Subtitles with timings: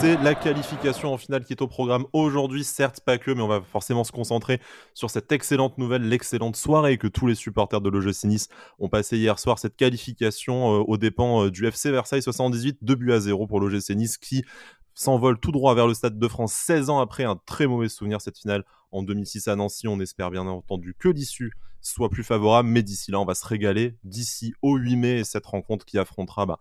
[0.00, 3.48] C'est la qualification en finale qui est au programme aujourd'hui, certes pas que, mais on
[3.48, 4.58] va forcément se concentrer
[4.94, 8.48] sur cette excellente nouvelle, l'excellente soirée que tous les supporters de l'OGC Nice
[8.78, 12.94] ont passé hier soir, cette qualification euh, aux dépens euh, du FC Versailles 78, 2
[12.94, 14.42] buts à 0 pour l'OGC Nice qui
[14.94, 18.22] s'envole tout droit vers le Stade de France 16 ans après un très mauvais souvenir
[18.22, 19.86] cette finale en 2006 à Nancy.
[19.86, 23.46] On espère bien entendu que l'issue soit plus favorable, mais d'ici là, on va se
[23.46, 26.58] régaler d'ici au 8 mai cette rencontre qui affrontera bah,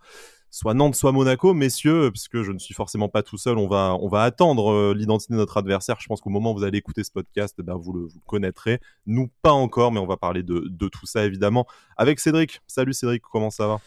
[0.52, 1.54] soit Nantes, soit Monaco.
[1.54, 4.94] Messieurs, puisque je ne suis forcément pas tout seul, on va, on va attendre euh,
[4.96, 5.98] l'identité de notre adversaire.
[6.00, 8.80] Je pense qu'au moment où vous allez écouter ce podcast, eh ben, vous, le, connaîtrez.
[9.06, 11.66] Nous, pas encore, mais on va parler de, tout ça évidemment
[11.98, 12.62] avec Cédric.
[12.68, 13.80] Salut Cédric, comment ça va?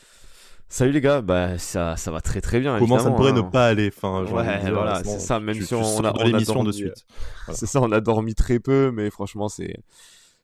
[0.68, 2.78] Salut les gars, bah ça, ça va très très bien.
[2.78, 3.50] Comment ça ne pourrait ne hein.
[3.52, 5.38] pas aller enfin, Ouais, voilà, c'est ça.
[5.38, 7.04] Même si on, a, l'émission de suite.
[7.52, 9.76] C'est ça, on a dormi très peu, mais franchement c'est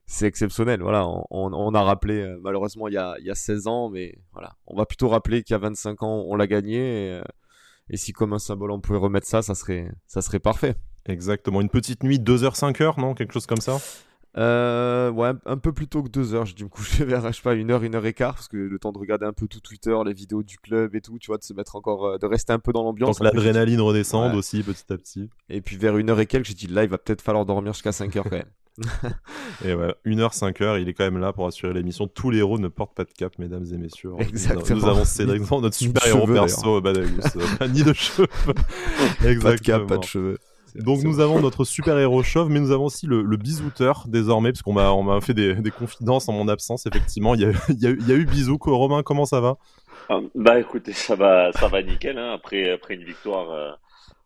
[0.08, 0.80] c'est exceptionnel.
[0.80, 4.18] Voilà, on, a rappelé euh, malheureusement il y, a, il y, a, 16 ans, mais
[4.32, 6.76] voilà, on va plutôt rappeler qu'il y a 25 ans on l'a gagné.
[6.78, 7.22] Et, euh,
[7.90, 10.74] et, si comme un symbole on pouvait remettre ça, ça serait, ça serait parfait.
[11.06, 13.14] Exactement, une petite nuit, 2h, 5h, non?
[13.14, 13.78] Quelque chose comme ça?
[14.36, 16.46] Euh, ouais, un peu plus tôt que 2 heures.
[16.46, 18.48] J'ai dû me coucher vers, je sais pas, une heure, une heure et quart, parce
[18.48, 21.18] que le temps de regarder un peu tout Twitter, les vidéos du club et tout,
[21.18, 23.18] tu vois, de se mettre encore, de rester un peu dans l'ambiance.
[23.18, 25.28] Donc l'adrénaline redescende aussi petit à petit.
[25.50, 27.74] Et puis vers une heure et quelques, j'ai dit là, il va peut-être falloir dormir
[27.74, 28.50] jusqu'à 5 heures quand même.
[29.64, 32.06] et ouais, 1h, 5h, il est quand même là pour assurer l'émission.
[32.06, 34.12] Tous les héros ne portent pas de cap, mesdames et messieurs.
[34.18, 34.78] Exactement.
[34.78, 37.24] Nous, avons Cédric, notre super héros perso, Badagus.
[37.70, 38.28] ni de cheveux.
[39.24, 39.38] Exactement.
[39.48, 40.38] Pas de cap, pas de cheveux.
[40.74, 44.52] Donc nous avons notre super héros chauve, mais nous avons aussi le, le bisouteur désormais,
[44.52, 46.86] parce qu'on m'a on m'a fait des, des, confidences en mon absence.
[46.86, 48.58] Effectivement, il y a, il y a, il y a eu bisou.
[48.60, 49.56] Romain, comment ça va?
[50.08, 52.18] Ah, Bah écoutez, ça va, ça va nickel.
[52.18, 52.32] Hein.
[52.32, 53.70] Après, après une victoire, euh,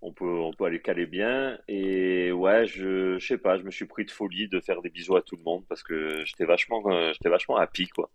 [0.03, 1.59] on peut, on peut aller caler bien.
[1.69, 4.91] Et ouais, je, je sais pas, je me suis pris de folie de faire des
[4.91, 8.11] bisous à tout le monde parce que j'étais vachement, euh, j'étais vachement happy quoi.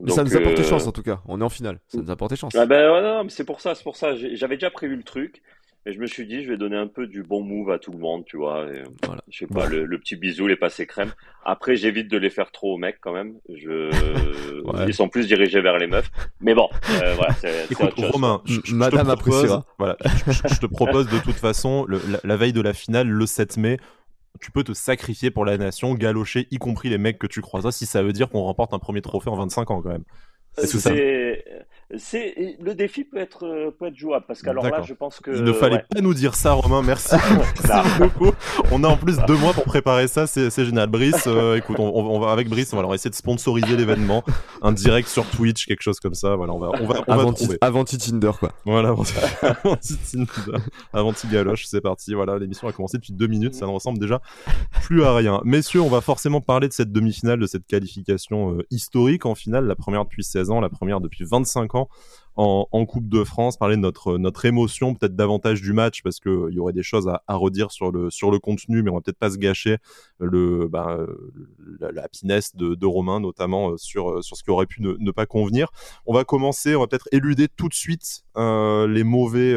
[0.00, 1.20] Donc, ça nous a porté euh, chance en tout cas.
[1.26, 1.78] On est en finale.
[1.88, 2.54] Ça nous a porté chance.
[2.56, 4.14] Ah ben ouais, non, mais c'est pour ça, c'est pour ça.
[4.14, 5.42] J'avais déjà prévu le truc.
[5.86, 7.92] Et je me suis dit, je vais donner un peu du bon move à tout
[7.92, 8.66] le monde, tu vois.
[8.72, 9.22] Et, voilà.
[9.28, 11.12] Je sais pas, le, petit bisou, les passés crème.
[11.44, 13.34] Après, j'évite de les faire trop aux mecs quand même.
[13.50, 13.90] Je...
[14.88, 16.10] Ils sont plus dirigés vers les meufs.
[16.40, 16.70] Mais bon,
[17.02, 19.96] euh, voilà, c'est Écoute, Romain, je, Madame te propose, voilà,
[20.26, 21.86] je, te propose de toute façon,
[22.22, 23.76] la, veille de la finale, le 7 mai,
[24.40, 27.68] tu peux te sacrifier pour la nation, galocher, y compris les mecs que tu croises.
[27.70, 30.04] si ça veut dire qu'on remporte un premier trophée en 25 ans quand même.
[30.56, 31.44] C'est
[31.96, 35.30] c'est le défi peut être euh, peut être jouable parce qu'alors là je pense que
[35.30, 37.14] il ne fallait pas nous dire ça Romain merci,
[37.98, 38.30] beaucoup.
[38.72, 40.88] On a en plus deux mois pour préparer ça c'est génial.
[40.88, 44.24] Brice euh, écoute on, va avec Brice on va alors essayer de sponsoriser l'événement.
[44.62, 47.84] Un direct sur Twitch quelque chose comme ça voilà on va on va, on va
[47.84, 48.52] Tinder quoi.
[48.64, 50.26] Voilà avant Tinder
[50.92, 54.20] avant Galoche c'est parti voilà l'émission a commencé depuis deux minutes ça ne ressemble déjà
[54.82, 55.40] plus à rien.
[55.44, 59.66] Messieurs on va forcément parler de cette demi-finale de cette qualification euh, historique en finale
[59.66, 61.73] la première depuis 16 ans la première depuis 25 ans
[62.36, 66.50] en, Coupe de France, parler de notre, notre émotion, peut-être davantage du match, parce qu'il
[66.50, 69.18] y aurait des choses à, redire sur le, sur le contenu, mais on va peut-être
[69.18, 69.76] pas se gâcher
[70.20, 70.98] bah,
[71.80, 72.08] la, la
[72.54, 75.68] de, Romain, notamment euh, sur, euh, sur ce qui aurait pu ne, pas convenir.
[76.06, 79.54] On va commencer, on va peut-être éluder tout de suite euh, les, mauvais,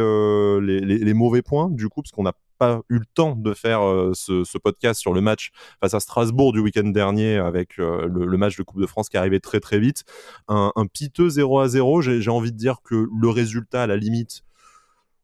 [0.62, 4.12] les, mauvais points, du coup, parce qu'on a pas eu le temps de faire euh,
[4.14, 8.58] ce, podcast sur le match face à Strasbourg du week-end dernier avec euh, le, match
[8.58, 10.04] de Coupe de France qui arrivait très très vite.
[10.48, 12.02] Un, piteux 0 à 0.
[12.02, 14.44] J'ai envie de dire que le résultat, à la limite,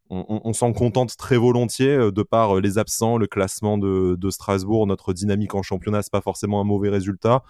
[0.10, 4.86] on, s'en contente très volontiers euh, de par les absents, le classement de, de Strasbourg,
[4.86, 7.44] notre dynamique en championnat, c'est pas forcément un mauvais résultat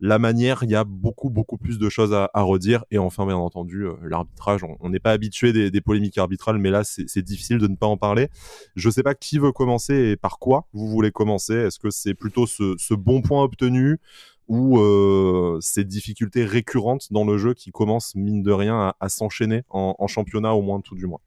[0.00, 2.84] la manière, il y a beaucoup, beaucoup plus de choses à, redire.
[2.90, 6.82] Et enfin, bien entendu, euh, l'arbitrage, on n'est pas habitué des, polémiques arbitrales, mais là,
[6.84, 8.28] c'est difficile de ne pas en parler.
[8.76, 11.54] Je ne sais pas qui veut commencer et par quoi vous voulez commencer.
[11.54, 13.98] Est-ce que c'est plutôt ce, bon point obtenu
[14.46, 19.62] ou euh, ces difficultés récurrentes dans le jeu qui commencent, mine de rien, à, s'enchaîner
[19.70, 21.20] en, championnat, au moins tout du moins?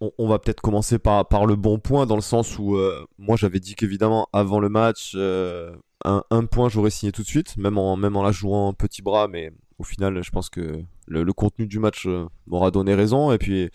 [0.00, 3.36] On, va peut-être commencer par, par le bon point, dans le sens où euh, moi
[3.36, 5.14] j'avais dit qu'évidemment, avant le match,
[6.04, 9.26] un, point, j'aurais signé tout de suite, même en, même en la jouant petit bras,
[9.26, 13.32] mais au final, je pense que le, contenu du match euh, m'aura donné raison.
[13.32, 13.70] Et puis,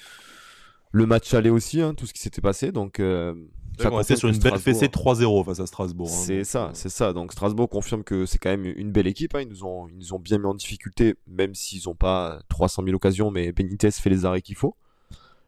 [0.91, 2.71] le match allait aussi, hein, tout ce qui s'était passé.
[2.71, 3.33] Donc, euh,
[3.79, 6.07] ça on sur une belle fessée 3-0 face à Strasbourg.
[6.07, 7.13] Hein, c'est ça, euh, c'est ça.
[7.13, 9.35] Donc, Strasbourg confirme que c'est quand même une belle équipe.
[9.35, 9.41] Hein.
[9.41, 12.83] Ils, nous ont, ils nous ont bien mis en difficulté, même s'ils n'ont pas 300
[12.83, 14.75] 000 occasions, mais Benitez fait les arrêts qu'il faut.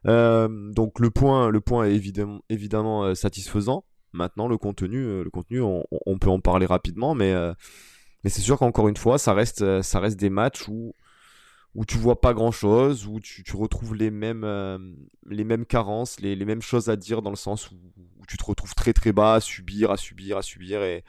[0.06, 3.84] donc, le point, le point est évidemment, évidemment satisfaisant.
[4.14, 7.54] Maintenant, le contenu, euh, le contenu, on, peut en parler rapidement, mais, euh,
[8.24, 10.94] mais c'est sûr qu'encore une fois, ça reste, euh, ça reste des matchs où,
[11.76, 14.46] où tu vois pas grand chose, où tu, retrouves les mêmes,
[15.30, 17.78] les mêmes carences, les, mêmes choses à dire dans le sens où,
[18.28, 20.84] tu te retrouves très très bas, à subir, à subir, à subir.
[20.84, 21.04] Et,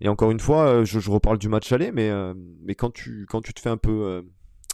[0.00, 2.10] et encore une fois, je, reparle du match aller, mais,
[2.62, 4.24] mais quand, tu, quand tu te fais un peu,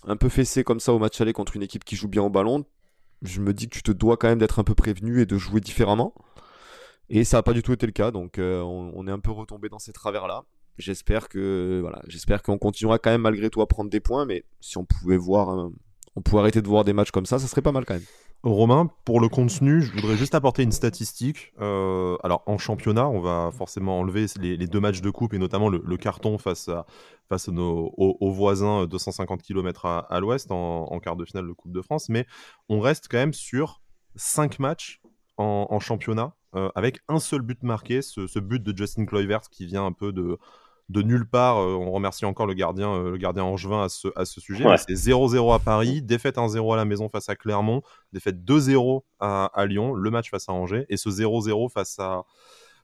[0.06, 2.31] un peu fessé comme ça au match aller contre une équipe qui joue bien au
[2.31, 2.64] ballon,
[3.22, 5.37] je me dis que tu te dois quand même d'être un peu prévenu et de
[5.38, 6.14] jouer différemment.
[7.08, 9.31] Et ça n'a pas du tout été le cas, donc euh, on, est un peu
[9.31, 10.44] retombé dans ces travers-là.
[10.78, 14.44] J'espère que voilà, j'espère qu'on continuera quand même malgré tout à prendre des points, mais
[14.60, 15.70] si on pouvait voir,
[16.16, 18.04] on pouvait arrêter de voir des matchs comme ça, ça serait pas mal quand même.
[18.43, 21.52] Romain, pour le contenu, je voudrais juste apporter une statistique.
[21.60, 25.69] Euh, alors en championnat, on va forcément enlever les, deux matchs de coupe et notamment
[25.69, 26.84] le, carton face, à,
[27.49, 32.08] nos, aux, voisins 250 km à, l'ouest en, quart de finale de Coupe de France,
[32.08, 32.26] mais
[32.69, 33.81] on reste quand même sur
[34.16, 35.00] 5 matchs
[35.37, 39.66] en, championnat euh, avec un seul but marqué, ce, ce, but de Justin Kluivert qui
[39.66, 40.38] vient un peu de,
[40.88, 41.58] de nulle part.
[41.58, 44.64] Euh, on remercie encore le gardien, euh, le gardien Angevin à ce, à ce sujet.
[44.76, 47.82] C'est 0-0 à Paris, défaite 1-0 à la maison face à Clermont,
[48.12, 52.25] défaite 2-0 à, Lyon, le match face à Angers, et ce 0-0 face à,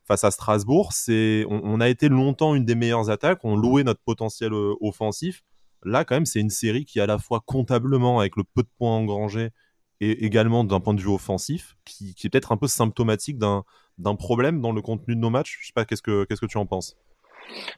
[0.04, 0.92] face à Strasbourg.
[0.92, 5.42] C'est, on, a été longtemps une des meilleures attaques, on louait notre potentiel offensif.
[5.84, 8.68] Là, quand même, c'est une série qui, à la fois comptablement, avec le peu de
[8.78, 9.50] points engrangés,
[10.00, 13.64] et également d'un point de vue offensif, qui, qui est peut-être un peu symptomatique d'un,
[13.98, 15.58] d'un problème dans le contenu de nos matchs.
[15.60, 16.96] Je sais pas, qu'est-ce que, qu'est-ce que tu en penses?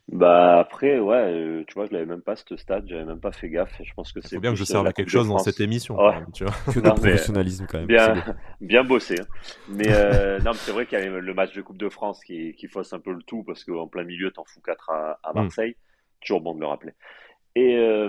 [0.09, 3.33] Bah après, ouais, euh, tu vois, je l'avais même pas ce stade, j'avais même pas
[3.33, 3.81] fait gaffe.
[3.83, 4.39] Je pense que c'est.
[4.39, 5.97] bien que je serve à quelque chose dans cette émission.
[6.35, 6.55] tu vois.
[6.75, 7.87] Que de professionnalisme quand même.
[7.87, 8.25] Bien,
[8.61, 9.15] bien bossé.
[9.21, 9.27] Hein.
[9.69, 12.55] Mais euh, non, c'est vrai qu'il y a le match de Coupe de France qui,
[12.55, 15.33] qui fausse un peu le tout parce qu'en plein milieu, t'en fous 4 à, à
[15.33, 15.37] hmm.
[15.37, 15.77] Marseille.
[16.21, 16.93] Toujours bon de le rappeler.
[17.57, 18.09] Et euh,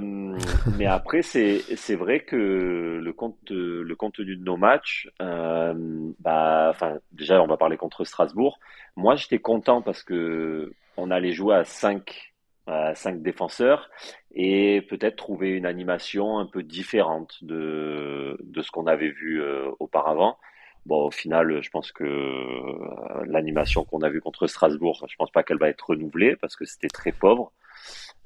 [0.78, 5.74] mais après, c'est c'est vrai que le compte le contenu de nos matchs, euh,
[6.20, 8.60] bah, enfin déjà, on va parler contre Strasbourg.
[8.96, 12.32] Moi, j'étais content parce que on allait jouer à 5
[12.68, 13.90] à cinq défenseurs
[14.34, 19.70] et peut-être trouver une animation un peu différente de, de ce qu'on avait vu euh,
[19.80, 20.38] auparavant.
[20.86, 25.32] Bon, au final, je pense que euh, l'animation qu'on a vue contre Strasbourg, je pense
[25.32, 27.52] pas qu'elle va être renouvelée parce que c'était très pauvre.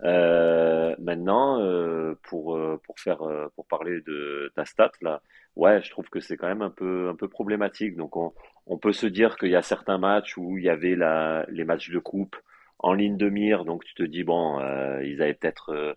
[0.04, 3.20] Euh, maintenant, euh, pour pour faire
[3.56, 5.22] pour parler de ta stat là,
[5.56, 7.96] ouais, je trouve que c'est quand même un peu un peu problématique.
[7.96, 8.34] Donc on,
[8.68, 11.64] on peut se dire qu'il y a certains matchs où il y avait la, les
[11.64, 12.36] matchs de coupe
[12.80, 15.94] en ligne de mire, donc tu te dis bon, euh, ils avaient peut-être euh,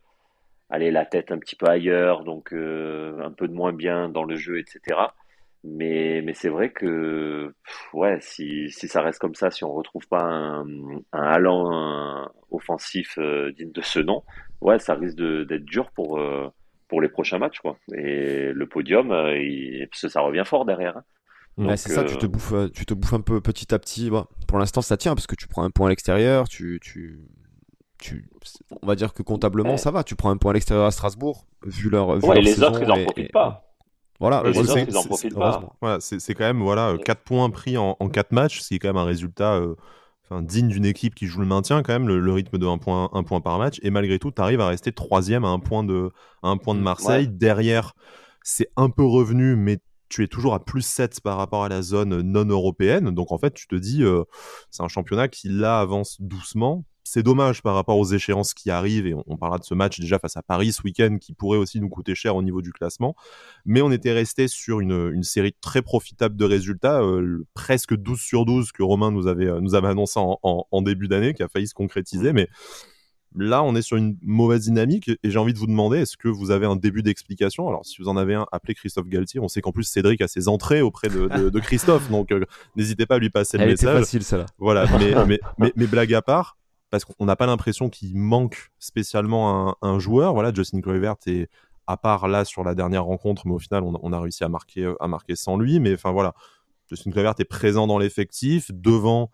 [0.70, 4.24] allé la tête un petit peu ailleurs, donc euh, un peu de moins bien dans
[4.24, 4.80] le jeu, etc.
[5.64, 7.52] Mais, mais c'est vrai que
[7.92, 10.66] ouais, si, si ça reste comme ça, si on retrouve pas un,
[11.12, 13.18] un allant offensif
[13.56, 14.22] digne de ce nom,
[14.60, 16.20] ouais, ça risque d'être dur pour
[16.86, 17.76] pour les prochains matchs, quoi.
[17.94, 20.96] Et le podium, il, ça revient fort derrière.
[20.96, 21.04] Hein
[21.76, 24.10] c'est ça, tu te, euh, bouffes, euh, tu te bouffes un peu petit à petit.
[24.46, 26.48] pour l'instant, ça tient parce que tu prends un point à l'extérieur.
[26.48, 27.20] Tu, tu,
[27.98, 28.28] tu,
[28.82, 30.04] on va dire que comptablement, ça va.
[30.04, 32.16] Tu prends un point à l'extérieur à Strasbourg, vu leur.
[32.16, 33.67] Vu ouais, et les autres, ils n'en profitent pas.
[35.80, 38.78] Voilà, c'est quand même voilà, 4 points pris en, en 4 matchs, ce qui est
[38.78, 39.74] quand même un résultat euh,
[40.42, 43.22] digne d'une équipe qui joue le maintien, quand même, le, rythme de 1 point, un
[43.22, 43.78] point par match.
[43.82, 46.10] Et malgré tout, tu arrives à rester troisième à un point de,
[46.42, 47.28] à un point de Marseille.
[47.28, 47.94] Derrière,
[48.42, 49.78] c'est un peu revenu, mais
[50.08, 53.10] tu es toujours à plus 7 par rapport à la zone non européenne.
[53.10, 54.24] Donc en fait, tu te dis, euh,
[54.70, 56.84] c'est un championnat qui là avance doucement.
[57.10, 60.18] C'est dommage par rapport aux échéances qui arrivent, et on, parlera de ce match déjà
[60.18, 63.14] face à Paris ce week-end qui pourrait aussi nous coûter cher au niveau du classement.
[63.64, 68.44] Mais on était resté sur une, série très profitable de résultats, euh, presque 12 sur
[68.44, 71.48] 12 que Romain nous avait, euh, nous avait annoncé en, en début d'année, qui a
[71.48, 72.32] failli se concrétiser.
[72.32, 72.48] Mais
[73.36, 76.28] Là, on est sur une mauvaise dynamique et j'ai envie de vous demander, est-ce que
[76.28, 77.68] vous avez un début d'explication?
[77.68, 79.38] Alors, si vous en avez un, appelez Christophe Galtier.
[79.38, 82.44] On sait qu'en plus, Cédric a ses entrées auprès de, Christophe, donc euh,
[82.76, 83.94] n'hésitez pas à lui passer le Elle message.
[83.94, 84.46] C'est facile, ça.
[84.58, 86.56] Voilà, mais, mais, mais, blague à part,
[86.90, 90.32] parce qu'on n'a pas l'impression qu'il manque spécialement un, joueur.
[90.32, 91.50] Voilà, Justin Kluivert est
[91.86, 94.84] à part là sur la dernière rencontre, mais au final, on, a réussi à marquer,
[94.84, 95.80] euh, à marquer sans lui.
[95.80, 96.34] Mais enfin voilà,
[96.88, 99.30] Justin Kluivert est présent dans l'effectif, devant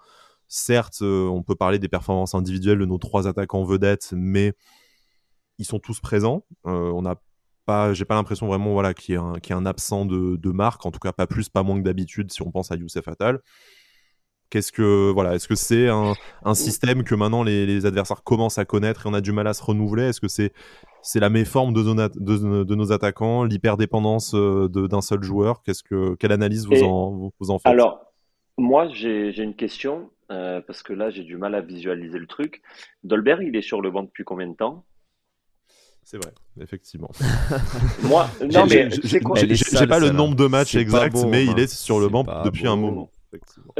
[0.48, 4.52] Certes, euh, on peut parler des performances individuelles de nos trois attaquants vedettes, mais
[5.58, 6.44] ils sont tous présents.
[6.66, 7.16] Euh, on n'a
[7.64, 10.98] pas, j'ai pas l'impression vraiment voilà qu'il y, ait un, absent de, marque, en tout
[10.98, 13.40] cas pas plus, pas moins que d'habitude si on pense à Youssef Attal.
[14.54, 19.04] Qu'est-ce que voilà, est-ce que c'est un, système que maintenant les, adversaires commencent à connaître
[19.04, 20.04] et on a du mal à se renouveler?
[20.04, 20.52] Est-ce que c'est
[21.02, 25.64] c'est la méforme de, de, nos attaquants, l'hyperdépendance euh, d'un seul joueur?
[25.64, 27.66] Qu'est-ce que quelle analyse vous en vous en faites?
[27.66, 28.12] Alors
[28.56, 32.62] moi j'ai une question euh, parce que là, j'ai du mal à visualiser le truc.
[33.02, 34.84] Dolberg, il est sur le banc depuis combien de temps?
[36.04, 37.10] C'est vrai, effectivement.
[38.04, 42.08] Moi, non, mais j'ai pas le nombre de matchs exact, mais il est sur le
[42.08, 43.10] banc depuis un moment.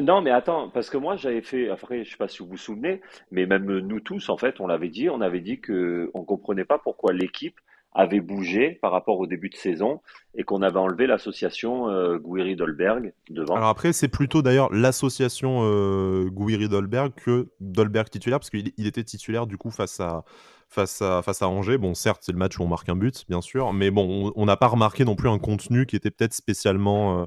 [0.00, 2.56] Non, mais attends, parce que moi j'avais fait, après je sais pas si vous vous
[2.56, 6.24] souvenez, mais même nous tous en fait, on l'avait dit, on avait dit que on
[6.24, 7.58] comprenait pas pourquoi l'équipe
[7.94, 10.00] avait bougé par rapport au début de saison
[10.34, 13.54] et qu'on avait enlevé l'association euh, Gouiri-Dolberg devant.
[13.54, 19.04] Alors après, c'est plutôt d'ailleurs l'association euh, Gouiri-Dolberg que Dolberg titulaire, parce qu'il il était
[19.04, 20.24] titulaire du coup face à,
[20.68, 21.78] face à, face à Angers.
[21.78, 24.44] Bon, certes, c'est le match où on marque un but, bien sûr, mais bon, on
[24.44, 27.20] n'a pas remarqué non plus un contenu qui était peut-être spécialement.
[27.20, 27.24] Euh,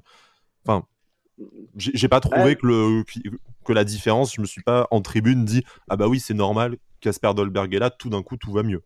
[0.68, 0.86] enfin,
[1.76, 3.04] j'ai pas trouvé que, le,
[3.64, 6.78] que la différence, je me suis pas en tribune dit Ah bah oui, c'est normal,
[7.02, 8.82] Casper Dolberg est là, tout d'un coup, tout va mieux.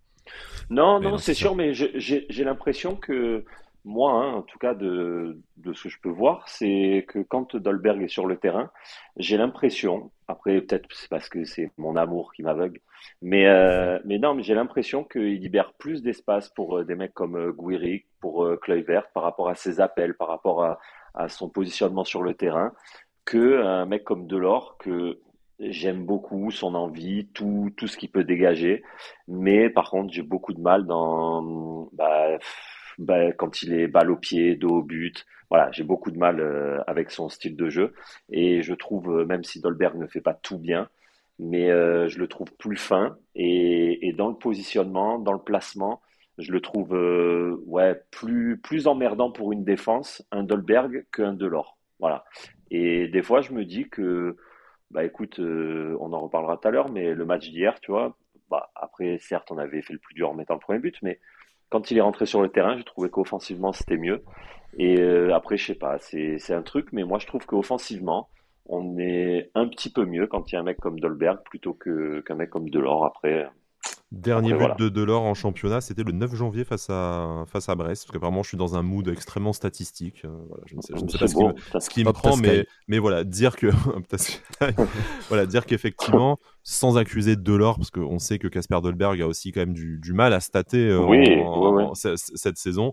[0.70, 3.46] Non, non, c'est sûr, mais j'ai l'impression que
[3.84, 7.56] moi, hein, en tout cas de, de, ce que je peux voir, c'est que quand
[7.56, 8.70] Dolberg est sur le terrain,
[9.18, 12.80] j'ai l'impression, après peut-être c'est parce que c'est mon amour qui m'aveugle,
[13.22, 17.14] mais, euh, mais non, mais j'ai l'impression qu'il libère plus d'espace pour euh, des mecs
[17.14, 20.80] comme euh, Guiri, pour euh, Kluivert, par rapport à ses appels, par rapport à,
[21.14, 22.74] à son positionnement sur le terrain,
[23.26, 25.20] que un mec comme Delors, que
[25.62, 28.84] J'aime beaucoup son envie, tout, tout ce qu'il peut dégager.
[29.28, 32.40] Mais par contre, j'ai beaucoup de mal dans bah,
[32.98, 35.26] bah, quand il est balle au pied, dos au but.
[35.50, 37.94] Voilà, j'ai beaucoup de mal euh, avec son style de jeu.
[38.32, 40.90] Et je trouve, euh, même si Dolberg ne fait pas tout bien,
[41.40, 43.18] mais euh, je le trouve plus fin.
[43.36, 46.02] Et, et, dans le positionnement, dans le placement,
[46.42, 46.92] je le trouve
[47.66, 51.78] ouais, plus, plus emmerdant pour une défense, un Dolberg, qu'un Delors.
[52.00, 52.26] Voilà.
[52.70, 54.36] Et des fois, je me dis que
[54.92, 58.18] bah écoute, euh, on en reparlera tout à l'heure, mais le match d'hier, tu vois,
[58.50, 61.20] bah, après, certes, on avait fait le plus dur en mettant le premier but, mais
[61.70, 64.24] quand il est rentré sur le terrain, j'ai trouvé qu'offensivement, c'était mieux.
[64.78, 68.30] Et euh, après, je sais pas, c'est un truc, mais moi, je trouve qu'offensivement,
[68.66, 71.74] on est un petit peu mieux quand il y a un mec comme Dolberg plutôt
[71.74, 73.06] qu'un mec comme Delors.
[73.06, 73.50] Après,
[74.12, 78.04] Dernier but de Delors en championnat, c'était le 9 janvier face à, face à Brest.
[78.04, 80.24] Parce qu'apparemment, je suis dans un mood extrêmement statistique.
[80.26, 81.00] Euh, voilà, je ne sais, pas
[81.80, 83.68] ce qui, me, prend, mais, mais voilà, dire que.
[85.30, 89.62] voilà, dire qu'effectivement, sans accuser Delors, parce qu'on sait que Casper Dolberg a aussi quand
[89.62, 92.92] même du, du mal à stater euh, cette saison.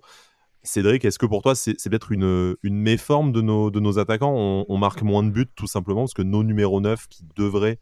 [0.62, 4.34] Cédric, est-ce que pour toi, c'est peut-être une, une méforme de nos, de nos attaquants?
[4.36, 7.80] On, on, marque moins de buts, tout simplement, parce que nos numéros 9 qui devraient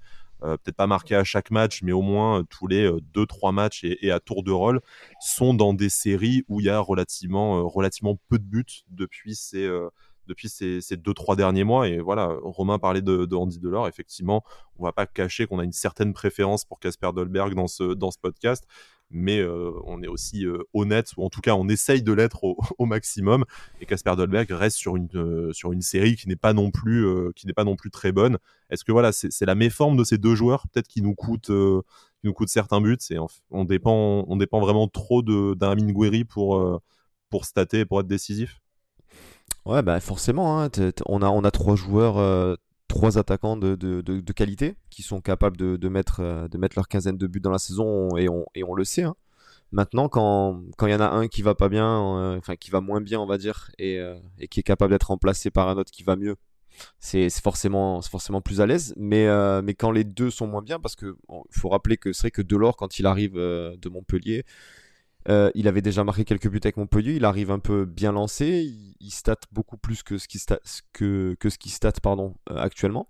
[0.63, 3.85] peut-être pas marqué à chaque match, mais au moins euh, tous les 2-3 euh, matchs
[3.85, 4.81] et, à tour de rôle,
[5.21, 7.67] sont dans des séries où il y a relativement
[8.29, 9.69] peu de buts depuis ces,
[10.27, 11.89] depuis ces, ces deux trois derniers mois.
[11.89, 13.89] Et voilà, Romain parlait de, Andy Delors.
[13.89, 14.45] Effectivement,
[14.79, 18.11] on va pas cacher qu'on a une certaine préférence pour Casper Dolberg dans ce dans
[18.11, 18.67] ce podcast
[19.11, 22.45] mais euh, on est aussi euh, honnête, ou en tout cas on essaye de l'être
[22.45, 22.57] au,
[22.87, 23.45] maximum.
[23.81, 27.07] Et Casper Dolberg reste sur une, euh, sur une série qui n'est pas non plus,
[27.55, 28.39] pas non plus très bonne.
[28.71, 32.25] Est-ce que voilà, c'est la méforme de ces deux joueurs, peut-être qui nous coûte, qui
[32.25, 32.99] nous coûte certains buts?
[33.11, 33.19] Et
[33.51, 36.81] on dépend, on dépend vraiment trop d'un Gouiri pour
[37.31, 38.61] pour stater, pour être décisif?
[39.67, 40.71] Ouais, bah forcément, hein,
[41.07, 42.57] on, a, on a trois joueurs
[42.89, 46.89] trois attaquants de, de, de, qualité qui sont capables de, mettre, euh, de mettre leur
[46.89, 49.03] quinzaine de buts dans la saison et on, et on le sait.
[49.03, 49.17] Hein.
[49.73, 52.81] Maintenant, quand il y en a un qui va pas bien, euh, enfin qui va
[52.81, 55.77] moins bien, on va dire, et, euh, et qui est capable d'être remplacé par un
[55.77, 56.37] autre qui va mieux,
[57.01, 58.95] c'est forcément, forcément plus à l'aise.
[58.97, 59.27] Mais,
[59.63, 61.17] mais quand les deux sont moins bien, parce que
[61.51, 64.45] faut rappeler que c'est vrai que Delors, quand il arrive de Montpellier,
[65.29, 67.15] euh, il avait déjà marqué quelques buts avec Montpellier.
[67.15, 68.47] Il arrive un peu bien lancé.
[68.47, 70.61] Il, il stat beaucoup plus que ce qui stat,
[70.93, 73.09] que, que ce qui stat pardon, euh, actuellement.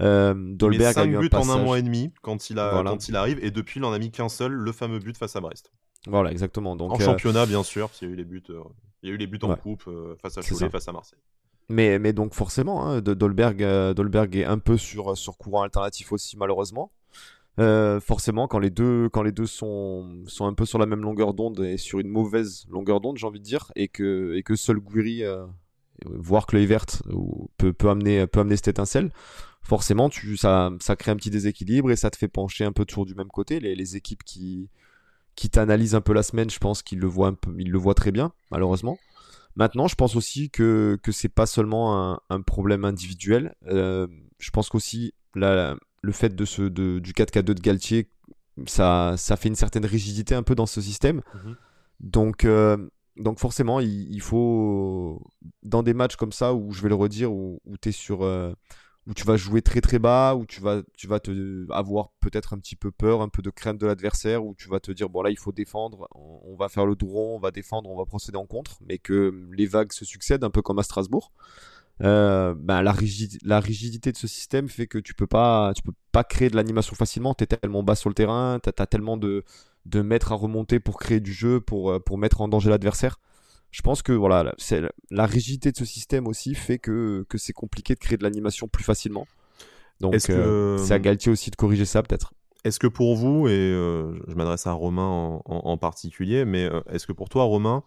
[0.00, 3.08] Euh, Dolberg a eu un buts en un mois et demi quand il, a, quand
[3.08, 3.44] il arrive.
[3.44, 5.72] Et depuis, il en a mis qu'un seul, le fameux but face à Brest.
[6.06, 6.76] Voilà, exactement.
[6.76, 8.44] Donc, en championnat, bien sûr, il y a eu les buts,
[9.02, 9.90] il y a eu les buts en coupe
[10.22, 11.18] face à Cholet, face à Marseille.
[11.70, 16.36] Mais, mais donc forcément, hein, Dolberg, Dolberg est un peu sur, sur courant alternatif aussi,
[16.36, 16.92] malheureusement.
[17.58, 21.00] Euh, forcément, quand les deux, quand les deux sont, sont un peu sur la même
[21.00, 24.42] longueur d'onde et sur une mauvaise longueur d'onde, j'ai envie de dire, et que, et
[24.42, 25.44] que seul Guiri, euh,
[26.04, 26.86] voire Kluivert,
[27.56, 29.10] peut, peut, amener, peut amener cette étincelle,
[29.62, 32.84] forcément, tu, ça, ça crée un petit déséquilibre et ça te fait pencher un peu
[32.84, 33.58] toujours du même côté.
[33.58, 34.70] Les, les équipes qui,
[35.34, 37.78] qui t'analysent un peu la semaine, je pense qu'ils le voient un peu, ils le
[37.78, 38.98] voient très bien, malheureusement.
[39.56, 43.56] Maintenant, je pense aussi que, que c'est pas seulement un, un problème individuel.
[43.66, 44.06] Euh,
[44.38, 48.08] je pense qu'aussi la, le fait de ce, de, du 4K2 de Galtier,
[48.66, 51.22] ça, ça fait une certaine rigidité un peu dans ce système.
[51.34, 51.56] Mhm.
[52.00, 52.76] Donc, euh,
[53.16, 55.20] donc forcément, il, faut,
[55.62, 58.52] dans des matchs comme ça, où je vais le redire, où, où, es sur, euh,
[59.06, 62.52] où tu vas jouer très très bas, où tu vas, tu vas te, avoir peut-être
[62.52, 65.08] un petit peu peur, un peu de crainte de l'adversaire, où tu vas te dire,
[65.08, 67.96] bon là, il faut défendre, on, on, va faire le drone, on va défendre, on
[67.96, 71.32] va procéder en contre, mais que les vagues se succèdent, un peu comme à Strasbourg.
[72.02, 72.94] Euh, ben, la,
[73.44, 76.56] la, rigidité de ce système fait que tu peux pas, tu peux pas créer de
[76.56, 77.34] l'animation facilement.
[77.34, 79.44] Tu es tellement bas sur le terrain, tu as, tellement de,
[79.86, 83.18] de mètres à remonter pour créer du jeu, pour, euh, pour mettre en danger l'adversaire.
[83.70, 87.52] Je pense que voilà, c'est la rigidité de ce système aussi fait que, que c'est
[87.52, 89.26] compliqué de créer de l'animation plus facilement.
[90.00, 92.32] Donc euh, c'est à Galtier aussi de corriger ça peut-être.
[92.64, 97.28] est-ce que pour vous, et je m'adresse à Romain en, particulier, mais est-ce que pour
[97.28, 97.82] toi, Romain,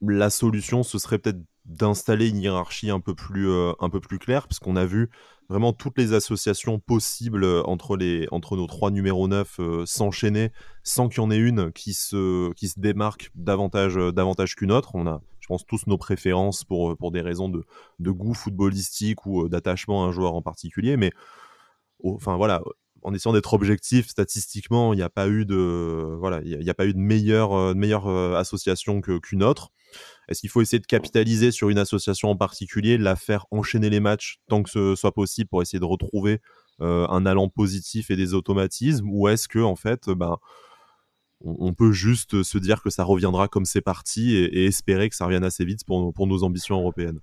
[0.00, 4.48] la solution, ce serait peut-être d'installer une hiérarchie un peu plus, un peu plus claire,
[4.48, 5.10] parce qu'on a vu
[5.50, 10.52] vraiment toutes les associations possibles entre, les, entre nos trois numéros 9 s'enchaîner
[10.82, 14.94] sans qu'il y en ait une qui se, qui se démarque davantage, davantage qu'une autre.
[14.94, 17.64] On a, je pense, tous nos préférences pour, pour des raisons de,
[17.98, 21.12] de goût footballistique ou d'attachement à un joueur en particulier, mais
[22.02, 22.62] enfin voilà,
[23.02, 26.74] en essayant d'être objectif statistiquement, il n'y a pas eu de voilà, il n'y a,
[26.74, 29.70] pas eu de meilleure, euh, meilleure euh, association qu'une autre.
[30.28, 34.00] Est-ce qu'il faut essayer de capitaliser sur une association en particulier, la faire enchaîner les
[34.00, 36.40] matchs tant que ce soit possible pour essayer de retrouver
[36.80, 40.36] euh, un allant positif et des automatismes, ou est-ce que en fait, ben
[41.40, 45.24] on, peut juste se dire que ça reviendra comme c'est parti et, espérer que ça
[45.24, 47.20] revienne assez vite pour, pour nos ambitions européennes?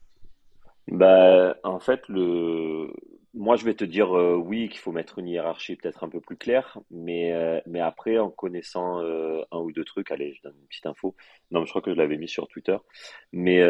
[0.87, 2.91] Bah, en fait, le,
[3.35, 6.21] moi, je vais te dire euh, oui, qu'il faut mettre une hiérarchie peut-être un peu
[6.21, 10.41] plus claire, mais, euh, mais après, en connaissant euh, un ou deux trucs, allez, je
[10.41, 11.15] donne une petite info.
[11.51, 12.77] Non, mais je crois que je l'avais mis sur Twitter.
[13.33, 13.61] Mais,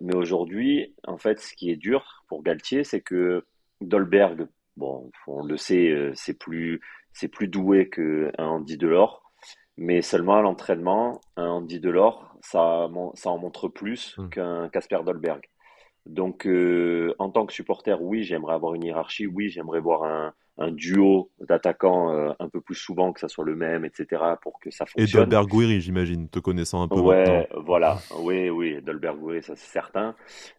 [0.00, 3.44] mais aujourd'hui, en fait, ce qui est dur pour Galtier, c'est que
[3.80, 6.80] Dolberg, bon, on le sait, c'est plus,
[7.12, 9.22] c'est plus doué qu'un Andy Delors,
[9.76, 14.28] mais seulement à l'entraînement, un Andy Delors, ça, ça en montre plus mmh.
[14.30, 15.42] qu'un Casper Dolberg.
[16.06, 19.26] Donc, euh, en tant que supporter, oui, j'aimerais avoir une hiérarchie.
[19.26, 23.44] Oui, j'aimerais voir un, un duo d'attaquants euh, un peu plus souvent, que ça soit
[23.44, 25.22] le même, etc., pour que ça fonctionne.
[25.22, 27.00] Et Dolberg Guiri, j'imagine, te connaissant un peu.
[27.00, 27.98] Ouais, voilà.
[28.20, 30.14] Oui, oui, Dolberg Guiri, ça c'est certain.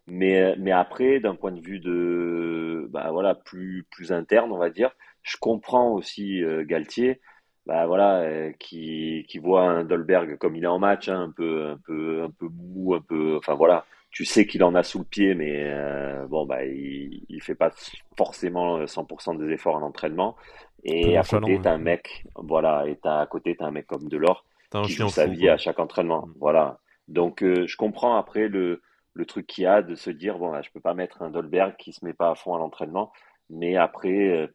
[0.08, 4.70] Mais, mais après, d'un point de vue de, bah voilà, plus, plus interne, on va
[4.70, 4.90] dire,
[5.22, 7.20] je comprends aussi euh, Galtier.
[7.66, 11.66] Bah voilà, qui, qui voit un Dolberg comme il est en match, hein, un peu,
[11.66, 13.84] un peu, un peu mou, un peu, enfin voilà,
[14.16, 17.54] tu sais qu'il en a sous le pied, mais euh, bon, bah, il, il fait
[17.54, 17.70] pas
[18.16, 20.36] forcément 100% des efforts en entraînement.
[20.84, 24.08] Et à côté, t'as un mec, voilà, et as, à côté, t'as un mec comme
[24.08, 24.46] Delors
[24.86, 26.28] qui joue sa vie à chaque entraînement.
[26.28, 26.32] Mm.
[26.40, 26.78] Voilà.
[27.08, 28.80] Donc, euh, je comprends après le,
[29.12, 31.28] le truc qu'il y a de se dire, bon, bah, je peux pas mettre un
[31.28, 33.12] Dolberg qui se met pas à fond à l'entraînement,
[33.50, 34.46] mais après, euh,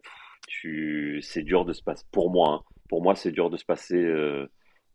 [0.47, 2.73] tu, c'est dur de se passer, pour moi, hein.
[2.89, 4.11] pour moi, c'est dur de se passer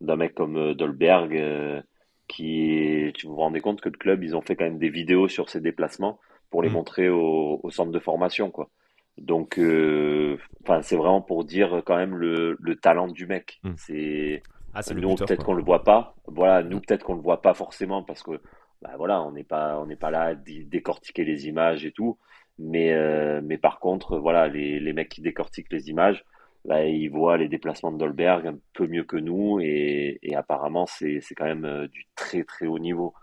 [0.00, 1.84] d'un mec comme Dolberg
[2.28, 5.28] qui tu vous rendez compte que le club, ils ont fait quand même des vidéos
[5.28, 6.18] sur ses déplacements
[6.50, 6.72] pour les mm.
[6.72, 8.70] montrer au, centre de formation, quoi.
[9.18, 10.36] Donc, euh,
[10.82, 13.60] c'est vraiment pour dire quand même le, le talent du mec.
[13.62, 13.72] Mm.
[13.76, 14.42] C'est
[14.74, 16.14] ah, nous peut-être qu'on le voit pas.
[16.26, 18.42] Voilà, nous peut-être qu'on le voit pas forcément parce que
[18.82, 22.18] bah, voilà, on n'est pas on n'est pas là à décortiquer les images et tout.
[22.58, 26.24] Mais euh, mais par contre, voilà, les, les mecs qui décortiquent les images,
[26.68, 31.44] Il voit les déplacements de Dolberg un peu mieux que nous et, apparemment c'est quand
[31.44, 33.14] même euh, du très très haut niveau.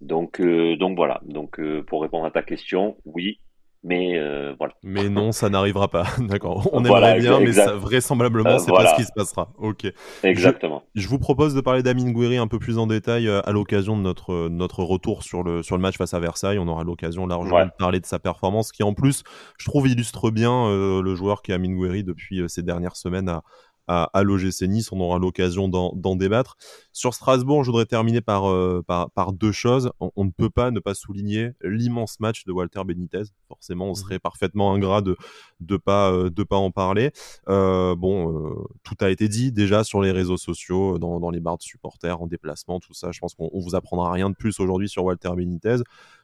[0.00, 1.20] Donc, euh, donc voilà.
[1.24, 3.40] Donc euh, pour répondre à ta question, oui,
[3.82, 4.74] mais euh, voilà.
[4.82, 6.04] Mais non, ça n'arrivera pas.
[6.18, 6.68] D'accord.
[6.72, 9.52] On aimerait bien, mais ça, vraisemblablement, euh, c'est pas ce qui se passera.
[9.56, 9.86] Ok.
[10.22, 10.82] Exactement.
[10.94, 13.96] Je, vous propose de parler d'Amin Gouiri un peu plus en détail euh, à l'occasion
[13.96, 16.58] de notre, notre retour sur le, sur le match face à Versailles.
[16.58, 19.22] On aura l'occasion largement de parler de sa performance qui, en plus,
[19.56, 23.42] je trouve, illustre bien le joueur qui est Amin Gouiri depuis ces dernières semaines à,
[23.86, 24.92] à, l'OGC Nice.
[24.92, 26.56] On aura l'occasion d'en débattre.
[26.92, 29.90] Sur Strasbourg, je voudrais terminer par, euh, par, deux choses.
[30.00, 33.22] On, ne peut pas ne pas souligner l'immense match de Walter Benitez.
[33.48, 35.16] Forcément, on mmh serait parfaitement ingrat de
[35.68, 37.12] ne pas, euh, de pas en parler.
[37.48, 41.62] Euh, bon, tout a été dit déjà sur les réseaux sociaux, dans, les bars de
[41.62, 43.12] supporters, en déplacement, tout ça.
[43.12, 45.78] Je pense qu'on vous apprendra rien de plus aujourd'hui sur Walter Benitez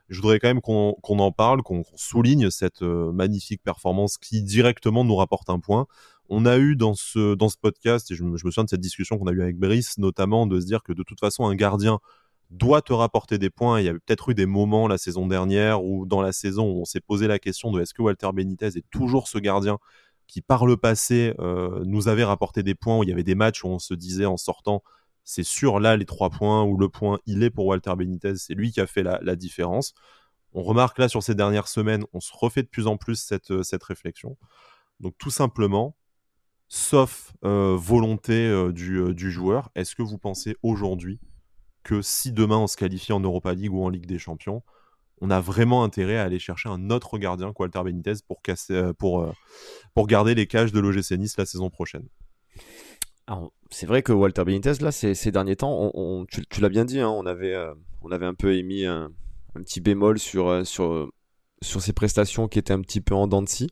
[0.08, 5.16] je voudrais quand même qu'on en parle, qu'on souligne cette magnifique performance qui directement nous
[5.16, 5.86] rapporte un point
[6.28, 9.18] on a eu dans ce, dans ce podcast, et je, me souviens de cette discussion
[9.18, 12.00] qu'on a eue avec Brice, notamment de se dire que de toute façon, un gardien
[12.50, 13.80] doit te rapporter des points.
[13.80, 16.80] Il y a peut-être eu des moments la saison dernière ou dans la saison où
[16.80, 19.78] on s'est posé la question de est-ce que Walter Benitez est toujours ce gardien
[20.26, 23.34] qui, par le passé, euh, nous avait rapporté des points, où il y avait des
[23.34, 24.82] matchs où on se disait en sortant,
[25.26, 28.54] c'est sûr, là, les trois points, ou le point, il est pour Walter Benitez, c'est
[28.54, 29.92] lui qui a fait la, la, différence.
[30.52, 33.62] On remarque là, sur ces dernières semaines, on se refait de plus en plus cette,
[33.64, 34.38] cette réflexion.
[35.00, 35.96] Donc, tout simplement,
[36.68, 39.70] sauf euh, volonté euh, euh, du, joueur.
[39.74, 41.20] Est-ce que vous pensez aujourd'hui
[41.82, 44.62] que si demain on se qualifie en Europa League ou en Ligue des Champions,
[45.20, 49.32] on a vraiment intérêt à aller chercher un autre gardien qu'Alter Benitez pour, casser, pour,
[49.94, 52.06] pour garder les cages de l'OGC Nice la saison prochaine?
[53.70, 55.92] C'est vrai que Walter Benitez, là, ces, ces derniers temps,
[56.28, 57.56] tu, l'as bien dit, hein, on, avait,
[58.02, 59.10] on avait un peu émis un,
[59.54, 61.10] petit bémol sur, sur,
[61.62, 63.70] sur ses prestations qui étaient un petit peu en dents de scie.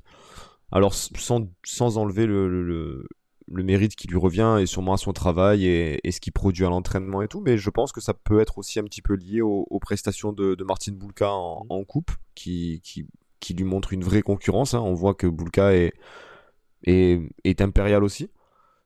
[0.72, 3.06] Alors, sans, sans enlever le, le,
[3.46, 6.64] le, mérite qui lui revient et sûrement à son travail et, et ce qu'il produit
[6.64, 9.14] à l'entraînement et tout, mais je pense que ça peut être aussi un petit peu
[9.14, 13.06] lié aux, prestations de, de Martin Boulka en, en coupe, qui, qui,
[13.38, 14.74] qui, lui montre une vraie concurrence.
[14.74, 14.80] Hein.
[14.80, 15.92] On voit que Boulka est,
[16.86, 18.30] est, est impérial aussi.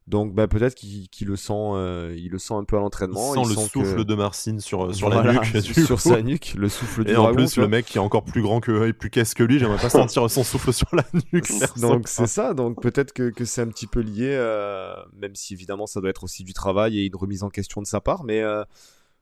[0.09, 3.35] Donc bah, peut-être qu'il le sent, euh, il le sent un peu à l'entraînement.
[3.35, 5.63] Il sent le souffle de Marcine sur, sur la nuque.
[5.63, 8.41] sur sa nuque, le souffle du Et en plus, le mec qui est encore plus
[8.41, 11.51] grand que et plus qu'est-ce que lui, j'aimerais pas sentir son souffle sur la nuque.
[11.77, 12.55] Donc c'est ça.
[12.55, 16.09] Donc peut-être que, que c'est un petit peu lié, euh, même si évidemment ça doit
[16.09, 18.25] être aussi du travail et une remise en question de sa part.
[18.25, 18.65] Mais euh,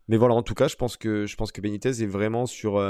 [0.07, 2.81] mais voilà, en tout cas, je pense que je pense que Benitez est vraiment sur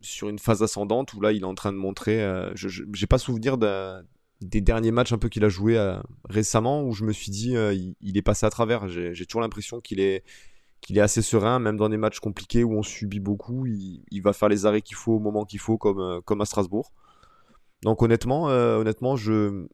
[0.00, 2.18] sur une phase ascendante où là il est en train de montrer.
[2.54, 4.02] je j'ai pas souvenir d'un
[4.40, 5.98] des derniers matchs un peu qu'il a joué euh,
[6.28, 8.88] récemment où je me suis dit euh, il, est passé à travers.
[8.88, 10.24] J'ai toujours l'impression qu'il est
[10.80, 14.32] qu'il est assez serein, même dans des matchs compliqués où on subit beaucoup, il, va
[14.32, 16.92] faire les arrêts qu'il faut au moment qu'il faut, comme, euh, comme à Strasbourg.
[17.82, 19.66] Donc honnêtement, honnêtement, je,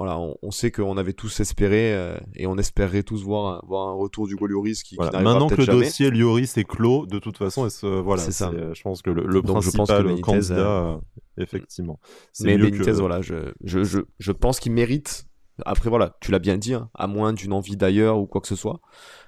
[0.00, 3.92] voilà, on, sait qu'on avait tous espéré euh, et on espérerait tous voir, voir un
[3.92, 5.20] retour du Lloris qui, voilà.
[5.20, 7.68] Maintenant que le dossier Lloris est clos, de toute façon,
[8.02, 8.48] voilà, c'est ça.
[8.48, 10.96] Euh, je pense que le, le principal je pense candidat, euh,
[11.36, 12.00] effectivement.
[12.40, 15.26] Mais Benitez, voilà, je, je, je, je pense qu'il mérite.
[15.66, 18.48] Après, voilà, tu l'as bien dit, hein, à moins d'une envie d'ailleurs ou quoi que
[18.48, 18.80] ce soit.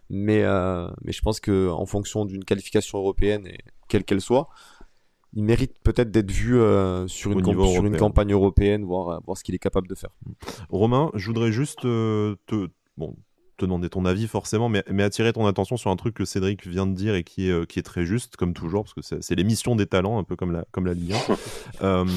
[0.09, 0.43] Mais,
[1.03, 3.59] mais je pense que en fonction d'une qualification européenne, et
[3.89, 4.49] quelle qu'elle soit,
[5.35, 9.37] il mérite peut-être d'être vu euh, sur, une, sur une campagne européenne, voir, euh, voir
[9.37, 10.11] ce qu'il est capable de faire.
[10.69, 13.17] Romain, je voudrais juste euh, te, bon,
[13.57, 16.67] te demander ton avis forcément, mais, mais, attirer ton attention sur un truc que Cédric
[16.67, 19.35] vient de dire et qui est, qui est très juste, comme toujours, parce que c'est
[19.35, 21.15] l'émission des talents, un peu comme la, comme la Ligue
[21.81, 22.05] 1.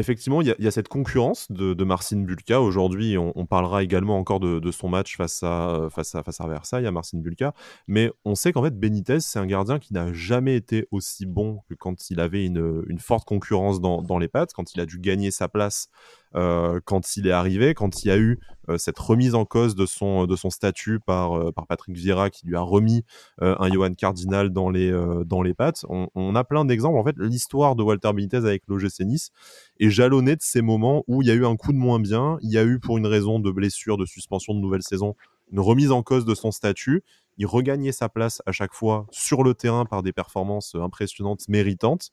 [0.00, 2.60] effectivement, il y, a cette concurrence de, de Marcin Bulka.
[2.60, 6.86] Aujourd'hui, on, parlera également encore de, son match face à, face, à, face à Versailles,
[6.86, 7.54] à Marcin Bulka.
[7.86, 11.60] Mais on sait qu'en fait, Benitez, c'est un gardien qui n'a jamais été aussi bon
[11.68, 14.98] que quand il avait une, forte concurrence dans, dans, les pattes, quand il a dû
[14.98, 15.88] gagner sa place
[16.32, 18.38] quand il est arrivé, quand il y a eu
[18.70, 22.30] euh, cette remise en cause de son, de son statut par, euh, par Patrick Vieira
[22.30, 23.04] qui lui a remis
[23.40, 24.90] un Johan Cardinal dans les,
[25.24, 25.84] dans les pattes.
[25.88, 26.98] On, a plein d'exemples.
[26.98, 29.30] En fait, l'histoire de Walter Benitez avec l'OGC Nice
[29.78, 32.38] est jalonnée de ces moments où il y a eu un coup de moins bien,
[32.42, 35.16] il y a eu pour une raison de blessure, de suspension de nouvelle saison,
[35.52, 37.02] une remise en cause de son statut.
[37.38, 42.10] Il regagnait sa place à chaque fois sur le terrain par des performances impressionnantes, méritantes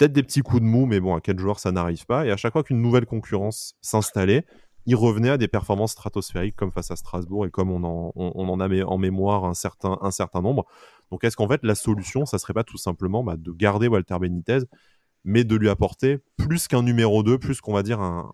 [0.00, 2.24] peut-être des petits coups de mou, mais bon, à quel joueur ça n'arrive pas.
[2.24, 4.46] Et à chaque fois qu'une nouvelle concurrence s'installait,
[4.86, 8.48] il revenait à des performances stratosphériques comme face à Strasbourg et comme on en, on,
[8.48, 10.64] en a en mémoire un certain, un certain nombre.
[11.10, 14.16] Donc est-ce qu'en fait la solution, ça serait pas tout simplement bah, de garder Walter
[14.18, 14.60] Benitez
[15.24, 18.30] mais de lui apporter plus qu'un numéro 2, plus qu'on va dire un,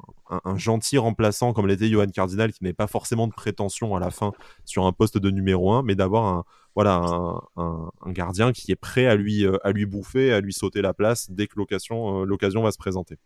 [0.57, 4.33] gentil remplaçant comme l'était Johan Cardinal, qui n'avait pas forcément de prétention à la fin
[4.65, 6.45] sur un poste de numéro 1, mais d'avoir
[6.77, 10.95] un, gardien qui est prêt à lui, euh, à lui bouffer, à lui sauter la
[10.95, 13.17] place dès que l'occasion, euh, l'occasion va se présenter.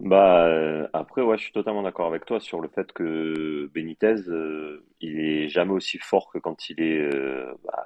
[0.00, 4.16] Bah euh, après ouais, je suis totalement d'accord avec toi sur le fait que Benitez,
[5.00, 7.08] il est jamais aussi fort que quand il est
[7.64, 7.84] bah,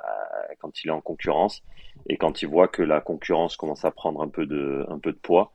[0.59, 1.63] quand il est en concurrence
[2.09, 5.13] et quand il voit que la concurrence commence à prendre un peu de, un peu
[5.13, 5.53] de poids.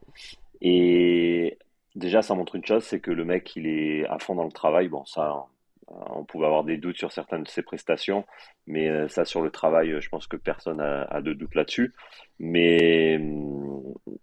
[0.62, 1.58] Et
[1.96, 4.52] déjà, ça montre une chose, c'est que le mec, il est à fond dans le
[4.52, 4.88] travail.
[4.88, 5.46] Bon, ça,
[5.88, 8.26] on pouvait avoir des doutes sur certaines de ses prestations,
[8.68, 11.94] mais euh, ça, sur le travail, je pense que personne a, de doute là-dessus.
[12.40, 13.20] Mais,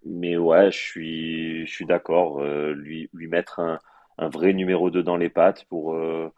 [0.04, 2.40] mais ouais, je suis, je suis d'accord.
[2.40, 3.78] Euh, lui, lui mettre un,
[4.18, 6.32] un vrai numéro 2 dans les pattes pour, euh,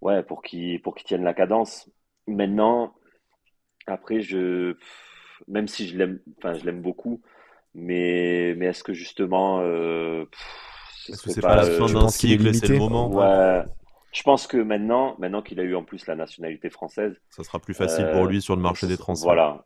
[0.00, 1.90] ouais, pour qu'il pour qu'il tienne la cadence.
[2.26, 2.94] Maintenant,
[3.86, 4.76] après, je,
[5.48, 7.20] même si je l'aime, enfin, je l'aime beaucoup,
[7.74, 10.24] mais, mais est-ce que justement, euh,
[11.08, 13.64] est-ce que c'est pas, la fin d'un cycle, c'est le moment ouais.
[14.12, 17.58] Je pense que maintenant, maintenant qu'il a eu en plus la nationalité française, ça sera
[17.58, 19.26] plus facile pour lui sur le marché des transferts.
[19.26, 19.64] Voilà,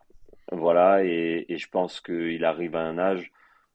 [0.53, 3.33] voilà, et, et je pense qu'il arrive à un âge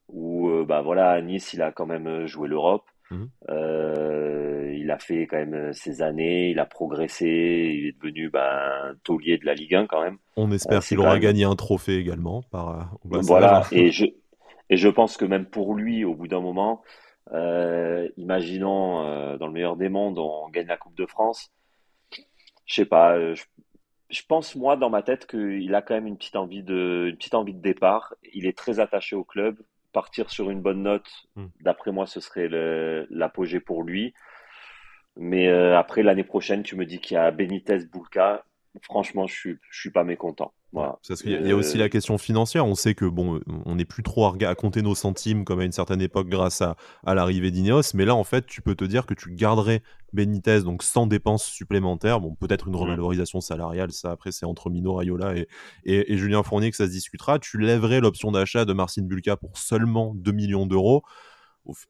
[0.08, 2.84] où, euh, bah voilà, à Nice, il a quand même joué l'Europe.
[3.12, 3.28] Mhm.
[3.50, 8.30] Euh, il a fait quand même euh, ses années, il a progressé, il est devenu
[8.30, 10.16] ben, un taulier de la Ligue 1 quand même.
[10.36, 12.42] On espère euh, qu'il aura gagné un trophée également.
[12.50, 14.06] Par, voilà, et je,
[14.70, 16.82] et je pense que même pour lui, au bout d'un moment,
[18.16, 21.50] imaginons dans le meilleur des mondes, on gagne la Coupe de France.
[22.66, 23.42] Je sais pas, je,
[24.10, 27.16] je, pense moi dans ma tête qu'il a quand même une petite envie de, une
[27.16, 28.14] petite envie de départ.
[28.32, 29.56] Il est très attaché au club
[29.92, 31.46] partir sur une bonne note, hmm.
[31.60, 32.48] d'après moi, ce serait
[33.10, 34.14] l'apogée pour lui.
[35.16, 38.44] Mais euh, après, l'année prochaine, tu me dis qu'il y a Benitez, Boulka.
[38.80, 40.54] Franchement, je suis, je suis pas mécontent.
[40.72, 42.64] Parce qu'il y, a aussi la question financière.
[42.64, 45.72] On sait que bon, on n'est plus trop à, compter nos centimes comme à une
[45.72, 47.92] certaine époque grâce à, à l'arrivée d'Ineos.
[47.92, 49.82] Mais là, en fait, tu peux te dire que tu garderais
[50.14, 52.20] Benitez donc sans dépenses supplémentaires.
[52.20, 52.76] Bon, peut-être une mmh.
[52.76, 53.92] revalorisation salariale.
[53.92, 55.46] Ça, après, c'est entre Mino Raiola et,
[55.84, 57.38] et, Julien Fournier que ça se discutera.
[57.38, 61.02] Tu lèverais l'option d'achat de Marcin Bulka pour seulement 2 millions d'euros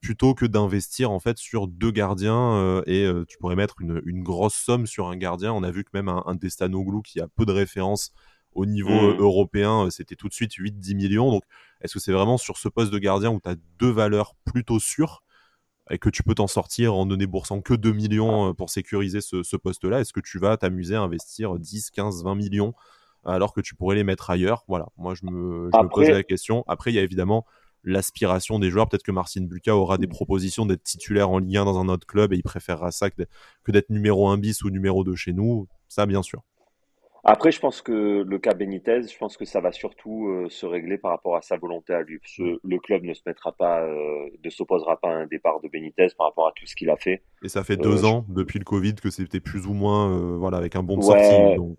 [0.00, 4.02] plutôt que d'investir en fait sur deux gardiens euh, et euh, tu pourrais mettre une,
[4.04, 5.52] une, grosse somme sur un gardien.
[5.52, 8.12] On a vu que même un, un Destanoglou qui a peu de références
[8.54, 9.18] au niveau mmh.
[9.18, 11.30] européen, c'était tout de suite 8-10 millions.
[11.30, 11.42] Donc,
[11.80, 14.78] est-ce que c'est vraiment sur ce poste de gardien où tu as deux valeurs plutôt
[14.78, 15.22] sûres
[15.90, 19.20] et que tu peux t'en sortir en ne déboursant que 2 millions euh, pour sécuriser
[19.20, 22.74] ce, poste-là, est-ce que tu vas t'amuser à investir 10, 15, 20 millions
[23.24, 24.64] alors que tu pourrais les mettre ailleurs?
[24.68, 26.64] Voilà, moi je me, je me posais la question.
[26.68, 27.46] Après, il y a évidemment
[27.85, 28.88] l'aspiration des joueurs.
[28.88, 32.07] Peut-être que Marcin Buka aura des propositions d'être titulaire en Ligue 1 dans un autre
[32.07, 33.25] club et il préférera ça que
[33.68, 35.66] d'être numéro 1 bis ou numéro 2 chez nous.
[35.88, 36.42] Ça, bien sûr.
[37.24, 40.66] Après, je pense que le cas Benitez, je pense que ça va surtout euh, se
[40.66, 42.18] régler par rapport à sa volonté à lui.
[42.38, 46.08] le club ne se mettra pas, euh, ne s'opposera pas à un départ de Benitez
[46.18, 47.22] par rapport à tout ce qu'il a fait.
[47.44, 50.56] Et ça fait deux euh, ans depuis le Covid que c'était plus ou moins, voilà,
[50.56, 51.56] avec un bon de sortie.
[51.56, 51.78] Donc,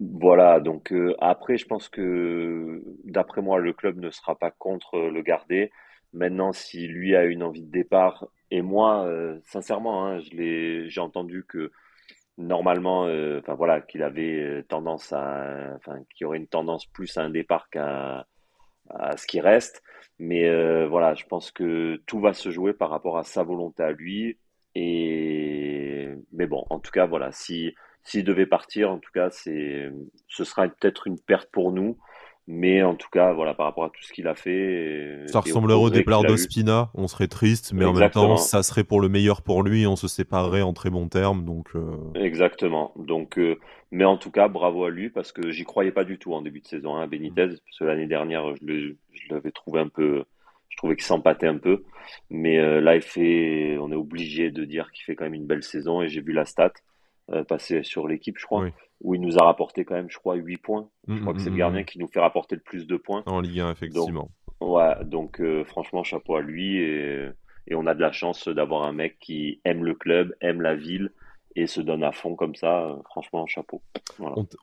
[0.00, 0.60] voilà.
[0.60, 5.70] Donc après, je pense que d'après moi, le club ne sera pas contre le garder.
[6.12, 9.10] Maintenant, si lui a une envie de départ, et moi,
[9.44, 11.70] sincèrement, hein, j'ai entendu que
[12.38, 17.16] normalement, euh, enfin voilà, qu'il avait euh, tendance à, enfin, qu'il aurait une tendance plus
[17.18, 18.26] à un départ qu'à
[18.90, 19.82] à ce qui reste.
[20.18, 23.82] Mais euh, voilà, je pense que tout va se jouer par rapport à sa volonté
[23.82, 24.38] à lui.
[24.74, 27.74] Et mais bon, en tout cas, voilà, si
[28.04, 29.90] s'il devait partir, en tout cas, c'est,
[30.28, 31.98] ce sera peut-être une perte pour nous.
[32.50, 35.24] Mais en tout cas, voilà, par rapport à tout ce qu'il a fait.
[35.26, 36.90] Ça ressemblerait au départ d'Ospina.
[36.94, 39.86] On serait triste, mais en même temps, ça serait pour le meilleur pour lui.
[39.86, 41.44] On se séparerait en très bons termes.
[41.44, 42.94] Donc, euh, Exactement.
[42.96, 43.58] Donc, euh,
[43.90, 46.40] mais en tout cas, bravo à lui parce que j'y croyais pas du tout en
[46.40, 46.96] début de saison.
[46.96, 48.94] Hein, Benitez, parce que l'année dernière, je
[49.28, 50.24] l'avais trouvé un peu.
[50.70, 51.84] Je trouvais qu'il s'empâtait un peu.
[52.30, 55.46] Mais euh, là, il fait, on est obligé de dire qu'il fait quand même une
[55.46, 56.00] belle saison.
[56.00, 56.72] Et j'ai vu la stat
[57.46, 60.56] passer sur l'équipe, je crois où il nous a rapporté quand même, je crois, 8
[60.58, 60.88] points.
[61.06, 61.84] Je mm, crois que c'est le mm, gardien mm.
[61.84, 63.22] qui nous fait rapporter le plus de points.
[63.26, 64.30] En Ligue 1, effectivement.
[64.60, 66.78] Donc, ouais, donc euh, franchement, chapeau à lui.
[66.78, 67.28] Et,
[67.68, 70.74] et on a de la chance d'avoir un mec qui aime le club, aime la
[70.74, 71.12] ville
[71.58, 72.84] et se donne à fond comme ça.
[72.84, 73.82] Euh, franchement, chapeau.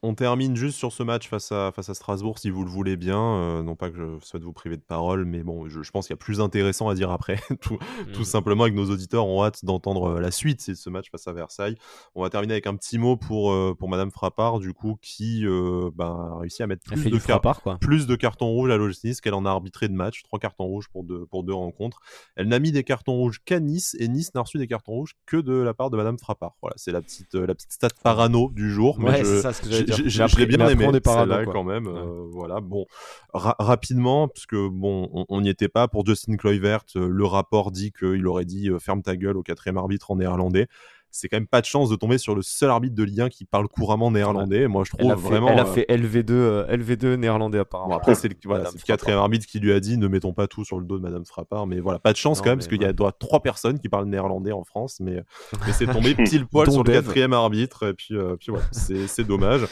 [0.01, 2.95] On, termine juste sur ce match face à, face à Strasbourg, si vous le voulez
[2.95, 3.19] bien.
[3.19, 6.13] Euh, non pas que je souhaite vous priver de parole, mais bon, je, pense qu'il
[6.13, 7.37] y a plus intéressant à dire après.
[7.61, 7.77] tout,
[8.13, 8.25] tout, mm.
[8.25, 11.33] simplement, avec nos auditeurs ont hâte d'entendre euh, la suite de ce match face à
[11.33, 11.75] Versailles.
[12.15, 16.31] On va terminer avec un petit mot pour, pour Madame Frappard, du coup, qui ben,
[16.33, 17.77] a réussi à mettre plus de, frappard, quoi.
[17.77, 20.23] plus de cartons rouges à l'OGC qu'elle en a arbitré de match.
[20.23, 21.99] Trois cartons rouges pour deux, pour deux rencontres.
[22.35, 25.15] Elle n'a mis des cartons rouges qu'à Nice, et Nice n'a reçu des cartons rouges
[25.25, 26.55] que de la part de Madame Frappard.
[26.61, 28.99] Voilà, c'est la petite, euh, la petite stat parano du jour.
[28.99, 31.87] Mais je, ça, ce que je l'ai bien aimé, là quand même.
[31.87, 32.85] Euh, voilà, bon,
[33.33, 35.87] rapidement, parce que bon, on n'y était pas.
[35.87, 39.77] Pour Justin Kluivert, euh, le rapport dit qu'il aurait dit ferme ta gueule au quatrième
[39.77, 40.67] arbitre en néerlandais
[41.15, 43.29] c'est quand même pas de chance de tomber sur le seul arbitre de Ligue 1
[43.29, 44.67] qui parle couramment néerlandais.
[44.67, 45.47] Moi, je trouve vraiment.
[45.47, 47.95] Elle a fait LV2, LV2 néerlandais apparemment.
[47.95, 50.65] après, c'est le, voilà, le quatrième arbitre qui lui a dit ne mettons pas tout
[50.65, 51.67] sur le dos de Madame Frappard.
[51.67, 54.07] Mais voilà, pas de chance quand même, parce qu'il y a trois personnes qui parlent
[54.07, 55.23] néerlandais en France, mais,
[55.65, 57.87] mais c'est tombé pile poil sur le quatrième arbitre.
[57.87, 59.65] Et puis, euh, puis voilà, c'est dommage.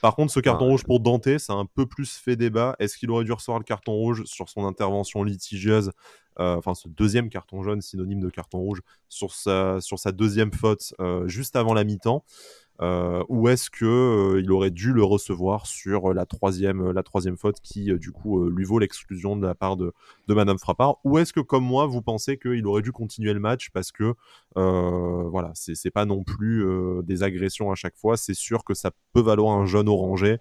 [0.00, 2.74] Par contre, ce carton rouge pour Dante, ça a un peu plus fait débat.
[2.78, 5.92] Est-ce qu'il aurait dû recevoir le carton rouge sur son intervention litigieuse euh,
[6.40, 10.94] enfin ce deuxième carton jaune, synonyme de carton rouge, sur sa, sur sa deuxième faute
[11.00, 12.24] euh, juste avant la mi-temps
[12.82, 17.60] euh, ou est-ce que il aurait dû le recevoir sur la troisième, la troisième faute
[17.60, 19.92] qui du coup lui vaut l'exclusion de la part de,
[20.28, 20.96] de Madame Frappard.
[21.04, 24.14] Ou est-ce que comme moi vous pensez qu'il aurait dû continuer le match parce que
[24.54, 26.64] voilà c'est pas non plus
[27.02, 28.16] des agressions à chaque fois.
[28.16, 30.38] C'est sûr que ça peut valoir un jaune orangé.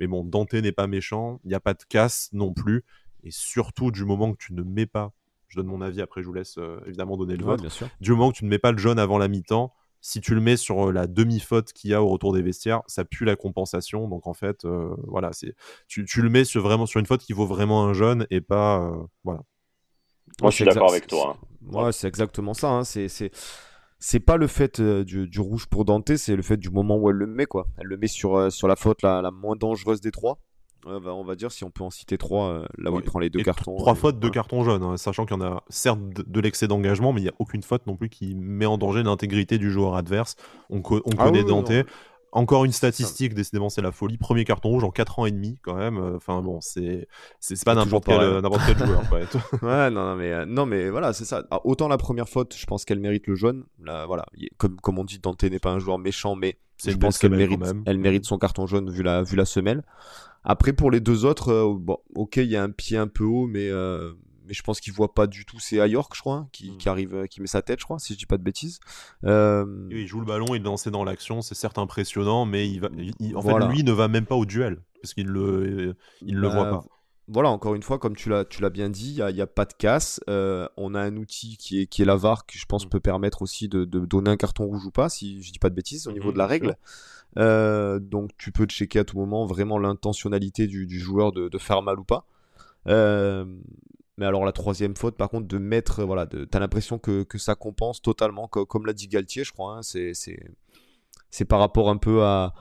[0.00, 1.40] Mais bon Dante n'est pas méchant.
[1.44, 2.84] Il n'y a pas de casse non plus.
[3.22, 5.12] Et surtout du moment que tu ne mets pas
[5.52, 7.60] je donne mon avis, après je vous laisse euh, évidemment donner le vote.
[8.00, 10.40] Du moment que tu ne mets pas le jaune avant la mi-temps, si tu le
[10.40, 13.36] mets sur euh, la demi-faute qu'il y a au retour des vestiaires, ça pue la
[13.36, 14.08] compensation.
[14.08, 15.54] Donc en fait, euh, voilà, c'est
[15.88, 18.90] tu, le mets sur, vraiment sur une faute qui vaut vraiment un jaune et pas.
[19.24, 19.42] voilà.
[20.40, 21.36] Moi, je suis d'accord avec toi.
[21.36, 21.84] Hein.
[21.84, 22.70] Ouais, c'est exactement ça.
[22.70, 22.84] Hein.
[22.84, 23.08] C'est
[24.04, 27.16] c'est pas le fait du, rouge pour Dante, c'est le fait du moment où elle
[27.16, 27.68] le met quoi.
[27.76, 30.40] Elle le met sur, sur la faute la, la moins dangereuse des trois.
[30.84, 33.20] Bah, on va dire si on peut en citer trois, euh, là où il prend
[33.20, 33.76] les deux cartons.
[33.76, 37.12] Trois fautes, deux cartons jaunes, hein, sachant qu'il y en a certes de, l'excès d'engagement,
[37.12, 39.94] mais il n'y a aucune faute non plus qui met en danger l'intégrité du joueur
[39.94, 40.36] adverse.
[40.70, 41.72] On, ah connaît Dante.
[42.34, 44.16] Encore une statistique, décidément, c'est la folie.
[44.16, 45.98] Premier carton rouge en 4 ans et demi, quand même.
[46.16, 47.06] Enfin bon, c'est
[47.40, 48.18] c'est pas n'importe quel,
[48.66, 49.02] quel, joueur.
[49.62, 51.44] ouais, non, non, mais, euh, non, mais voilà, c'est ça.
[51.50, 53.64] Ah, autant la première faute, je pense qu'elle mérite le jaune.
[53.84, 54.24] Là, voilà,
[54.56, 57.60] comme, comme on dit, Dante n'est pas un joueur méchant, mais je pense qu'elle mérite,
[57.84, 59.84] elle mérite son carton jaune vu la, vu la semelle.
[60.44, 63.24] Après, pour les deux autres, euh, bon, ok, il y a un pied un peu
[63.24, 64.12] haut, mais, euh,
[64.46, 65.60] mais je pense qu'il voit pas du tout.
[65.60, 67.84] C'est à York, je crois, hein, qui, qui, arrive, euh, qui met sa tête, je
[67.84, 68.80] crois, si je dis pas de bêtises.
[69.24, 72.88] il joue le ballon, il lance dans l'action, c'est certes impressionnant, mais il va,
[73.34, 76.64] en fait, lui ne va même pas au duel parce qu'il le, il le voit
[76.64, 76.84] bah, pas
[77.32, 80.20] voilà, encore une fois, comme tu l'as, bien dit, il n'y a, pas de casse.
[80.28, 82.90] on a un outil qui est, qui est la VAR, qui je pense hmm.
[82.90, 85.70] peut permettre aussi de, de, donner un carton rouge ou pas, si je dis pas
[85.70, 86.76] de bêtises, au niveau hmm, de la règle.
[87.38, 91.98] Euh, donc tu peux checker à tout moment vraiment l'intentionnalité du, joueur de, faire mal
[91.98, 92.26] ou pas.
[92.88, 93.44] Euh,
[94.18, 97.54] Mais alors la troisième faute, par contre, de mettre, voilà, t'as l'impression que, que, ça
[97.54, 99.78] compense totalement, comme, l'a dit Galtier, je crois.
[99.78, 102.54] Hein, c'est, par rapport un peu à,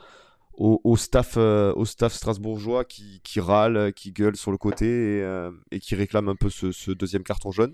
[0.54, 5.24] au, staff, euh, au staff strasbourgeois qui, qui, râle, qui gueule sur le côté et,
[5.24, 7.74] euh, et qui réclame un peu ce, ce, deuxième carton jaune.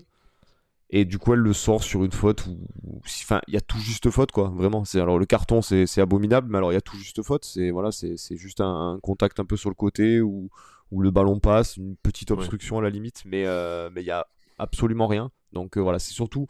[0.90, 2.58] Et du coup, elle le sort sur une faute où,
[3.04, 4.48] enfin, il y a tout juste faute, quoi.
[4.48, 4.86] Vraiment.
[4.86, 7.44] C'est alors le carton, c'est abominable, mais alors il y a tout juste faute.
[7.44, 10.48] C'est voilà, c'est juste un, contact un peu sur le côté où,
[10.90, 14.10] où le ballon passe, une petite obstruction à la limite, mais euh, mais il y
[14.10, 14.26] a
[14.58, 15.30] absolument rien.
[15.52, 16.46] Donc voilà, c'est surtout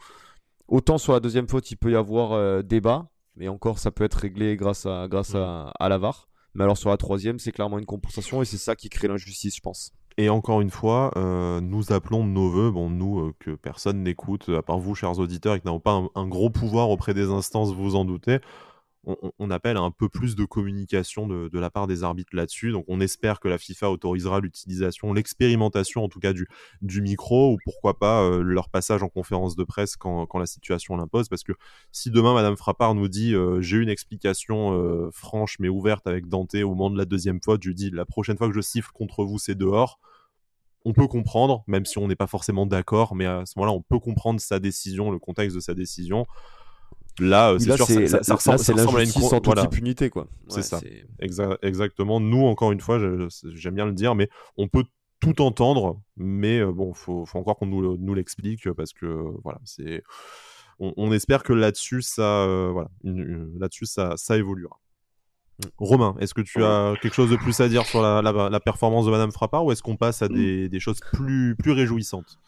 [0.69, 4.15] autant sur la deuxième faute, il peut y avoir débat, mais encore ça peut être
[4.15, 6.27] réglé grâce à grâce à, à la VAR.
[6.55, 9.55] Mais alors sur la troisième, c'est clairement une compensation et c'est ça qui crée l'injustice,
[9.55, 9.93] je pense.
[10.17, 14.03] Et encore une fois, euh, nous appelons de nos voeux, bon, nous euh, que personne
[14.03, 17.13] n'écoute, à part vous, chers auditeurs, et qui n'avons pas un, un, gros pouvoir auprès
[17.13, 18.39] des instances, vous en doutez,
[19.05, 22.71] on, appelle à un peu plus de communication de, la part des arbitres là-dessus.
[22.71, 27.57] Donc on espère que la FIFA autorisera l'utilisation, l'expérimentation en tout cas du, micro, ou
[27.63, 31.29] pourquoi pas euh, leur passage en conférence de presse quand, la situation l'impose.
[31.29, 31.53] Parce que
[31.91, 36.27] si demain Madame Frappard nous dit euh, j'ai une explication euh, franche mais ouverte avec
[36.27, 38.61] Dante au moment de la deuxième faute, je lui dis la prochaine fois que je
[38.61, 39.99] siffle contre vous c'est dehors
[40.85, 43.81] on peut comprendre, même si on n'est pas forcément d'accord, mais à ce moment-là, on
[43.81, 46.25] peut comprendre sa décision, le contexte de sa décision.
[47.19, 50.27] Là, c'est sûr, ça, ça, ressemble, à une sans toute impunité, quoi.
[50.47, 50.79] c'est ça.
[51.61, 52.19] exactement.
[52.19, 52.99] Nous, encore une fois,
[53.53, 54.83] j'aime bien le dire, mais on peut
[55.19, 59.59] tout entendre, mais euh, bon, faut, faut encore qu'on nous, nous l'explique parce que voilà,
[59.63, 60.03] c'est.
[60.81, 64.79] On, espère que là-dessus, ça, euh, voilà, là-dessus, ça, ça évoluera.
[65.77, 69.05] Romain, est-ce que tu as quelque chose de plus à dire sur la, la, performance
[69.05, 70.33] de Madame Frappard ou est-ce qu'on passe à mm.
[70.33, 72.39] des, des, choses plus, plus réjouissantes?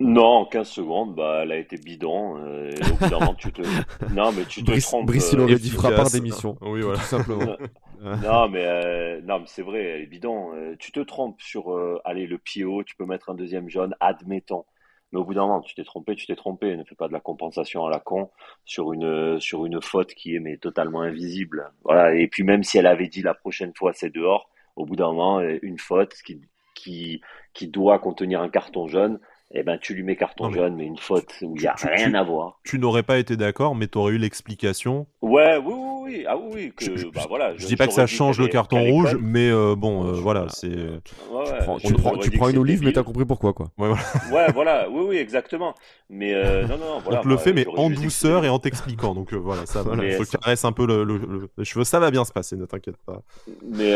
[0.00, 2.36] Non, en 15 secondes, bah, elle a été bidon.
[2.38, 3.62] Euh, et au bout d'un moment, tu te.
[4.14, 5.06] Non, mais tu te Brice, trompes.
[5.06, 6.56] Brice, il aurait dit frappard d'émission.
[6.60, 6.98] Oui, voilà.
[6.98, 7.56] Tout simplement.
[8.00, 10.54] non, mais, euh, non, mais c'est vrai, elle est bidon.
[10.54, 13.68] Euh, tu te trompes sur, euh, allez, le pied haut, tu peux mettre un deuxième
[13.68, 14.64] jaune, admettons.
[15.10, 16.76] Mais au bout d'un moment, tu t'es trompé, tu t'es trompé.
[16.76, 18.30] Ne fais pas de la compensation à la con
[18.64, 21.72] sur une, sur une faute qui est mais totalement invisible.
[21.82, 22.14] Voilà.
[22.14, 25.06] Et puis même si elle avait dit la prochaine fois c'est dehors, au bout d'un
[25.06, 26.42] moment, une faute qui,
[26.74, 27.22] qui,
[27.54, 29.18] qui doit contenir un carton jaune,
[29.50, 32.12] eh ben tu lui mets carton jaune, mais une faute où il n'y a rien
[32.12, 32.60] à voir.
[32.64, 35.06] Tu n'aurais pas été d'accord, mais tu aurais eu l'explication.
[35.22, 36.24] Ouais, oui, oui, oui.
[36.28, 39.16] Ah oui, que, je, bah, voilà, je, dis pas que ça change le carton rouge,
[39.18, 40.68] mais euh, bon, euh, voilà, c'est.
[40.68, 43.68] tu, prends, une olive, mais t'as compris pourquoi, quoi.
[43.78, 44.02] Ouais, voilà.
[44.32, 45.74] ouais, voilà, oui, oui, exactement.
[46.10, 47.20] Mais euh, non, non, voilà.
[47.20, 49.14] On te le fait, mais en douceur et en t'expliquant.
[49.14, 52.56] Donc voilà, ça, voilà, faut caresse un peu le, cheveu, ça va bien se passer,
[52.56, 53.22] ne t'inquiète pas.
[53.62, 53.94] Mais,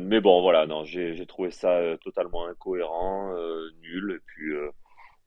[0.00, 3.32] mais bon, voilà, non, j'ai trouvé ça totalement incohérent,
[3.82, 4.52] nul, et puis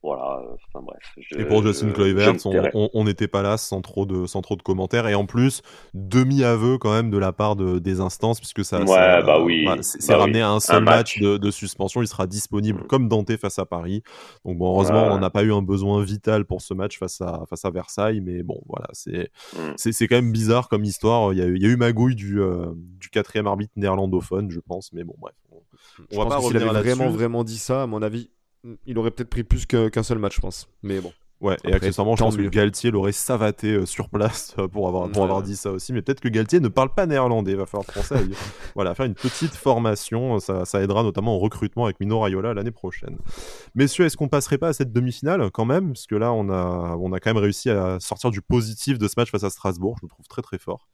[0.06, 1.02] voilà, euh, enfin bref.
[1.36, 2.34] et pour Justin Kluivert,
[2.74, 5.08] on n'était pas là sans trop, de, sans trop de commentaires.
[5.08, 5.62] Et en plus,
[5.94, 10.18] demi-aveu quand même de la part de, des instances, puisque ça, bah oui, c'est bah
[10.18, 12.02] ramené à un seul match, de, suspension.
[12.02, 12.86] Il sera disponible mm.
[12.86, 14.04] comme Dante face à Paris.
[14.44, 17.42] Donc bon, heureusement, on n'a pas eu un besoin vital pour ce match face à,
[17.50, 18.20] face à Versailles.
[18.20, 19.74] Mais bon, voilà, c'est mm.
[19.76, 21.32] c'est quand même bizarre comme histoire.
[21.32, 24.60] Il y a, il y a eu magouille du, euh, du quatrième arbitre néerlandophone, je
[24.60, 24.92] pense.
[24.92, 25.34] Mais bon, bref.
[26.12, 28.30] On, va pas revenir vraiment, vraiment dit ça, à mon avis,
[28.86, 30.68] il aurait peut-être pris plus qu'un seul match, je pense.
[30.82, 31.12] Mais bon.
[31.42, 35.10] Ouais, et accessoirement, je pense que Galtier l'aurait savaté euh, sur place euh, pour avoir,
[35.10, 35.92] pour avoir dit ça aussi.
[35.92, 38.24] Mais peut-être que Galtier ne parle pas néerlandais, il va falloir français.
[38.74, 42.70] voilà, faire une petite formation, ça, ça, aidera notamment au recrutement avec Mino Raiola l'année
[42.70, 43.18] prochaine.
[43.74, 45.92] Messieurs, est-ce qu'on passerait pas à cette demi-finale quand même?
[45.92, 49.06] Parce que là, on a, on a quand même réussi à sortir du positif de
[49.06, 50.88] ce match face à Strasbourg, je le trouve très très fort.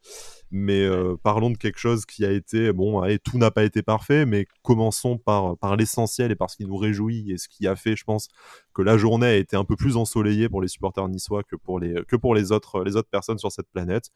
[0.51, 3.81] Mais euh, parlons de quelque chose qui a été, bon, allez, tout n'a pas été
[3.81, 7.65] parfait, mais commençons par, par l'essentiel et par ce qui nous réjouit et ce qui
[7.65, 8.27] a fait, je pense,
[8.73, 11.79] que la journée a été un peu plus ensoleillée pour les supporters niçois que pour
[11.79, 14.09] les, que pour les, autres, autres personnes sur cette planète.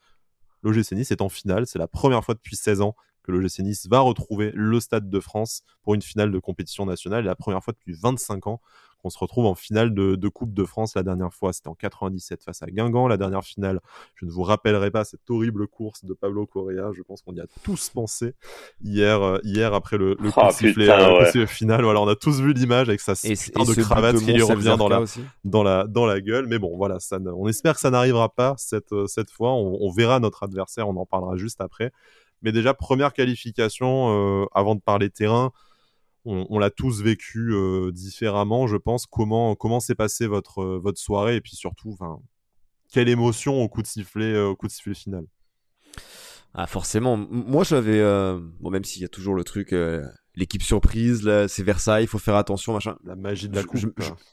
[0.63, 3.88] L'OGC Nice est en finale, c'est la première fois depuis 16 ans que l'OGC Nice
[3.88, 7.74] va retrouver le Stade de France pour une finale de compétition nationale, la première fois
[7.74, 8.62] depuis 25 ans
[9.03, 10.95] on se retrouve en finale de, Coupe de France.
[10.95, 13.07] La dernière fois, c'était en 97 face à Guingamp.
[13.07, 13.79] La dernière finale,
[14.15, 16.91] je ne vous rappellerai pas cette horrible course de Pablo Correa.
[16.93, 18.33] Je pense qu'on y a tous pensé
[18.83, 21.83] hier, euh, hier après le, le oh, sifflet, euh, final.
[21.83, 24.89] Voilà, on a tous vu l'image avec sa putain de cravate qui lui revient dans
[24.89, 25.03] la,
[25.43, 26.47] dans, la, dans la gueule.
[26.47, 29.53] Mais bon, voilà, ça, on espère que ça n'arrivera pas cette, euh, cette fois.
[29.53, 31.91] On, verra notre adversaire, on en parlera juste après.
[32.41, 35.51] Mais déjà, première qualification, avant de parler terrain,
[36.28, 39.06] on, l'a tous vécu euh, différemment, je pense.
[39.06, 41.98] Comment comment s'est passée votre euh, votre soirée et puis surtout,
[42.92, 45.25] quelle émotion au coup de sifflet euh, au coup de sifflet final?
[46.54, 48.02] Ah forcément, moi j'avais
[48.60, 49.75] bon même s'il y a toujours le truc
[50.36, 52.98] l'équipe surprise, c'est Versailles, il faut faire attention, machin.
[53.04, 53.80] La magie de la coupe.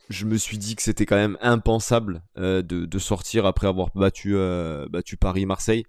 [0.08, 4.36] Je, me suis dit que c'était quand même impensable de, sortir après avoir battu,
[4.90, 5.84] battu Paris-Marseille.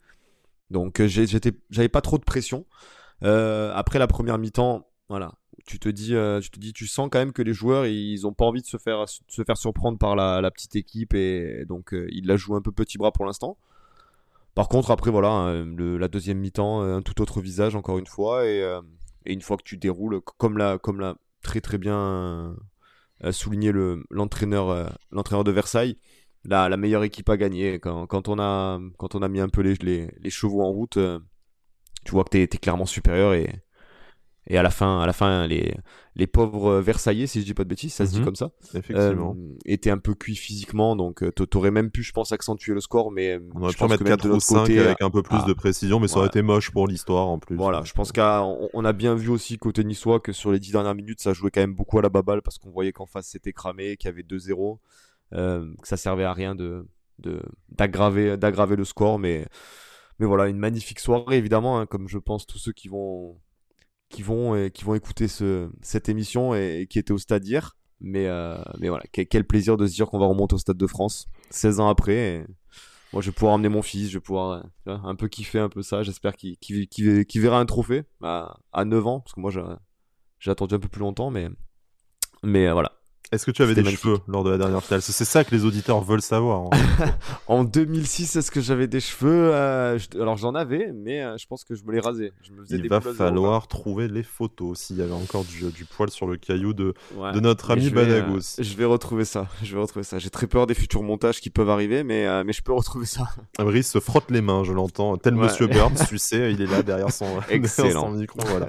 [0.71, 2.65] Donc j'avais pas trop de pression.
[3.21, 5.35] après la première mi-temps, voilà,
[5.65, 8.25] tu te dis, euh, tu te dis, tu sens quand même que les joueurs, ils
[8.27, 11.93] ont pas envie de se faire, se faire surprendre par la, petite équipe et donc
[11.93, 13.57] euh, ils la jouent un peu petit bras pour l'instant.
[14.53, 18.45] Par contre, après voilà, hein, la deuxième mi-temps, un tout autre visage encore une fois
[18.47, 18.63] et,
[19.25, 22.55] une fois que tu déroules, comme l'a, comme l'a très très bien
[23.31, 23.73] souligné
[24.09, 25.97] l'entraîneur, l'entraîneur de Versailles,
[26.45, 27.79] la, la meilleure équipe a gagné.
[27.79, 30.99] Quand, quand, on a, quand on a mis un peu les, les, chevaux en route,
[32.05, 33.64] tu vois que tu es, clairement supérieur et,
[34.47, 35.75] et à la fin, à la fin les,
[36.15, 38.25] les pauvres Versaillais, si je dis pas de bêtises, ça se dit mhm.
[38.25, 39.35] comme ça, Effectivement.
[39.37, 42.73] Euh, étaient un peu cuits physiquement, donc euh, tu aurais même pu, je pense, accentuer
[42.73, 45.45] le score, mais on aurait pu mettre 4 ou 5 avec un peu plus ah,
[45.47, 47.55] de précision, mais ça aurait été moche pour l'histoire en plus.
[47.55, 50.73] Voilà, je pense qu'on on a bien vu aussi côté niçois que sur les 10
[50.73, 53.27] dernières minutes, ça jouait quand même beaucoup à la baballe parce qu'on voyait qu'en face
[53.27, 54.77] c'était cramé, qu'il y avait 2-0,
[55.33, 56.85] euh, que ça servait à rien de
[57.69, 59.47] d'aggraver d'aggraver le score, mais
[60.19, 63.37] mais voilà, une magnifique soirée évidemment, hein, comme je pense tous ceux qui vont
[64.09, 67.77] qui vont et qui vont écouter ce, cette émission et, qui étaient au stade hier.
[68.01, 70.87] Mais euh, mais voilà, quel, plaisir de se dire qu'on va remonter au stade de
[70.87, 72.45] France 16 ans après.
[73.13, 75.69] moi, je vais pouvoir emmener mon fils, je vais pouvoir euh, un peu kiffer un
[75.69, 76.03] peu ça.
[76.03, 79.51] J'espère qu'il qu'il verra un trophée à, à 9 ans, parce que moi
[80.39, 81.49] j'ai attendu un peu plus longtemps, mais
[82.43, 82.91] mais euh, voilà,
[83.31, 85.01] est-ce que tu avais des cheveux lors de la dernière finale?
[85.01, 86.69] C'est ça que les auditeurs veulent savoir.
[87.47, 89.51] En, 2006, est-ce que j'avais des cheveux?
[89.53, 92.31] Euh, Alors j'en avais, mais euh, je pense que je me les rasais.
[92.41, 96.27] Je me Il va falloir trouver les photos s'il y avait encore du, poil sur
[96.27, 96.93] le caillou de,
[97.33, 97.91] de notre ami.
[97.95, 99.47] Euh, je vais retrouver ça.
[99.63, 100.19] Je vais retrouver ça.
[100.19, 103.29] J'ai très peur des futurs montages qui peuvent arriver, mais, mais je peux retrouver ça.
[103.59, 105.17] Brice se frotte les mains, je l'entends.
[105.17, 108.39] Tel Monsieur Burns, tu sais, il est là derrière son, derrière micro.
[108.47, 108.67] Voilà.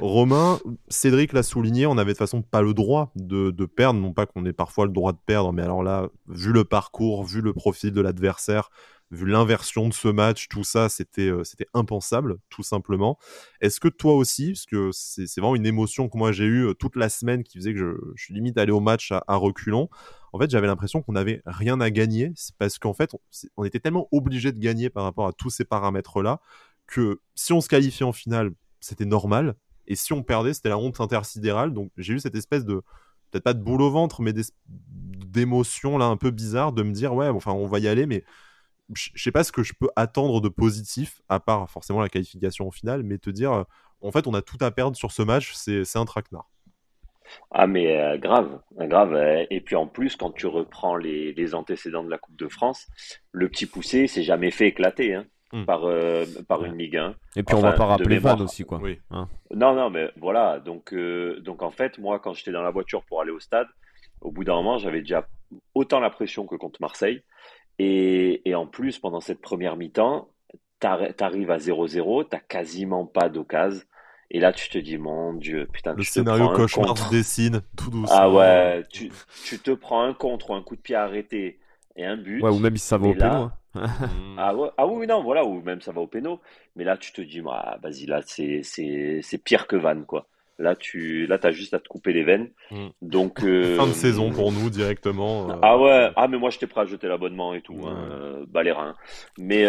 [0.00, 3.85] Romain, Cédric l'a souligné, on n'avait de toute façon pas le droit de, de perdre
[3.94, 7.24] non pas qu'on ait parfois le droit de perdre, mais alors là, vu le parcours,
[7.24, 8.70] vu le profil de l'adversaire,
[9.10, 13.18] vu l'inversion de ce match, tout ça, c'était euh, c'était impensable, tout simplement.
[13.60, 16.74] Est-ce que toi aussi, parce que c'est vraiment une émotion que moi j'ai eue euh,
[16.74, 19.88] toute la semaine qui faisait que je, suis limite allé au match à, reculons,
[20.32, 23.10] en fait j'avais l'impression qu'on n'avait rien à gagner, parce qu'en fait
[23.56, 26.40] on, était tellement obligé de gagner par rapport à tous ces paramètres-là,
[26.86, 29.56] que si on se qualifiait en finale, c'était normal,
[29.86, 32.82] et si on perdait, c'était la honte intersidérale, donc j'ai eu cette espèce de
[33.30, 34.32] peut-être pas de boule au ventre, mais
[34.66, 38.24] d'émotions là un peu bizarres de me dire ouais, enfin on va y aller, mais
[38.94, 42.68] je sais pas ce que je peux attendre de positif, à part forcément la qualification
[42.68, 43.64] en finale, mais te dire
[44.00, 46.48] en fait on a tout à perdre sur ce match, c'est un traquenard.
[47.50, 49.14] Ah mais euh, grave, grave.
[49.14, 52.48] Euh, et puis en plus, quand tu reprends les, les, antécédents de la Coupe de
[52.48, 52.86] France,
[53.32, 55.14] le petit poussé s'est jamais fait éclater.
[55.14, 55.26] Hein.
[55.52, 55.64] Hmm.
[55.64, 57.14] par, euh, par une Ligue 1.
[57.36, 58.80] Et puis on va pas rappeler Van aussi, quoi.
[58.82, 58.98] Oui.
[59.10, 59.28] Hein.
[59.54, 60.58] non, non, mais voilà.
[60.58, 63.68] Donc, euh, donc en fait, moi, quand j'étais dans la voiture pour aller au stade,
[64.20, 65.28] au bout d'un moment, j'avais déjà
[65.74, 67.22] autant la pression que contre Marseille.
[67.78, 70.28] Et, et en plus, pendant cette première mi-temps,
[70.80, 73.82] t'arrives à 0-0, t'as quasiment pas d'occasion.
[74.30, 78.16] Et là, tu te dis, mon Dieu, putain, le scénario cauchemar se dessine tout doucement.
[78.18, 79.12] Ah ouais, tu,
[79.44, 81.60] tu, te prends un contre ou un coup de pied arrêté
[81.96, 82.42] et un but.
[82.42, 83.26] Ouais, ou même si ça va au péno.
[83.26, 83.52] Hein.
[84.38, 86.40] ah, ah, oui, non, voilà, ou même ça va au péno.
[86.76, 90.26] Mais là, tu te dis, bah, vas-y, là, c'est pire que Van, quoi.
[90.58, 92.48] Là, tu là, as juste à te couper les veines.
[92.70, 92.86] Mm.
[93.02, 95.50] Donc, euh, Fin de saison pour nous directement.
[95.50, 95.54] Euh.
[95.60, 97.76] Ah ouais, ah, mais moi, j'étais prêt à jeter l'abonnement et tout.
[97.86, 98.92] Hein, euh,
[99.38, 99.64] Mais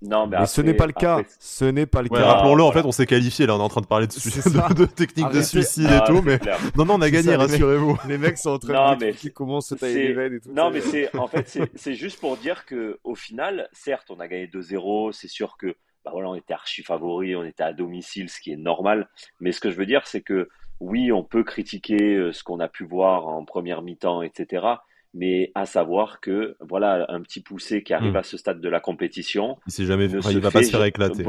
[0.00, 1.20] non, mais, ce n'est pas le cas.
[1.38, 2.24] Ce n'est pas le cas.
[2.24, 3.46] Rappelons-le, en fait, on s'est qualifié.
[3.46, 4.12] Là, on est en train de parler de,
[4.74, 6.22] de, de technique de suicide et ah, tout.
[6.22, 6.40] Mais
[6.76, 7.98] non, non, on a gagné, rassurez-vous.
[8.08, 9.12] Les, mecs sont en train de mais...
[9.12, 10.52] qui commencent à tailler les veines et tout.
[10.52, 14.26] Non, mais c'est en fait, c'est juste pour dire que au final, certes, on a
[14.28, 15.12] gagné 2-0.
[15.12, 15.76] C'est sûr que
[16.08, 19.08] bah voilà, on était archi favoris, on était à domicile, ce qui est normal.
[19.40, 20.48] Mais ce que je veux dire, c'est que
[20.80, 24.66] oui, on peut critiquer euh, ce qu'on a pu voir en première mi-temps, etc.
[25.14, 28.16] Mais à savoir que voilà, un petit poussé qui arrive hmm.
[28.16, 31.24] à ce stade de la compétition, il jamais, il va pas se faire éclater.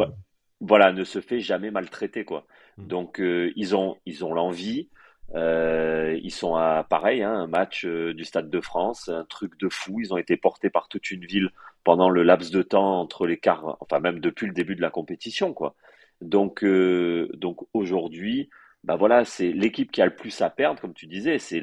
[0.61, 2.45] Voilà, ne se fait jamais maltraiter quoi.
[2.77, 2.87] Hmm.
[2.87, 4.89] Donc euh, ils ont ils ont l'envie.
[5.35, 9.59] Euh, ils sont à pareil, hein, un match euh, du Stade de France, un truc
[9.59, 9.99] de fou.
[9.99, 11.51] Ils ont été portés par toute une ville
[11.83, 14.89] pendant le laps de temps entre les quarts, enfin même depuis le début de la
[14.89, 15.75] compétition, quoi.
[16.21, 18.49] Donc, euh, donc aujourd'hui,
[18.83, 21.59] bah voilà, c'est l'équipe qui a le plus à perdre, comme tu disais, c'est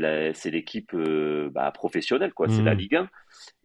[0.51, 2.49] l'équipe bah, professionnelle, quoi.
[2.49, 2.79] C'est la mmh.
[2.79, 3.11] Ligue 1.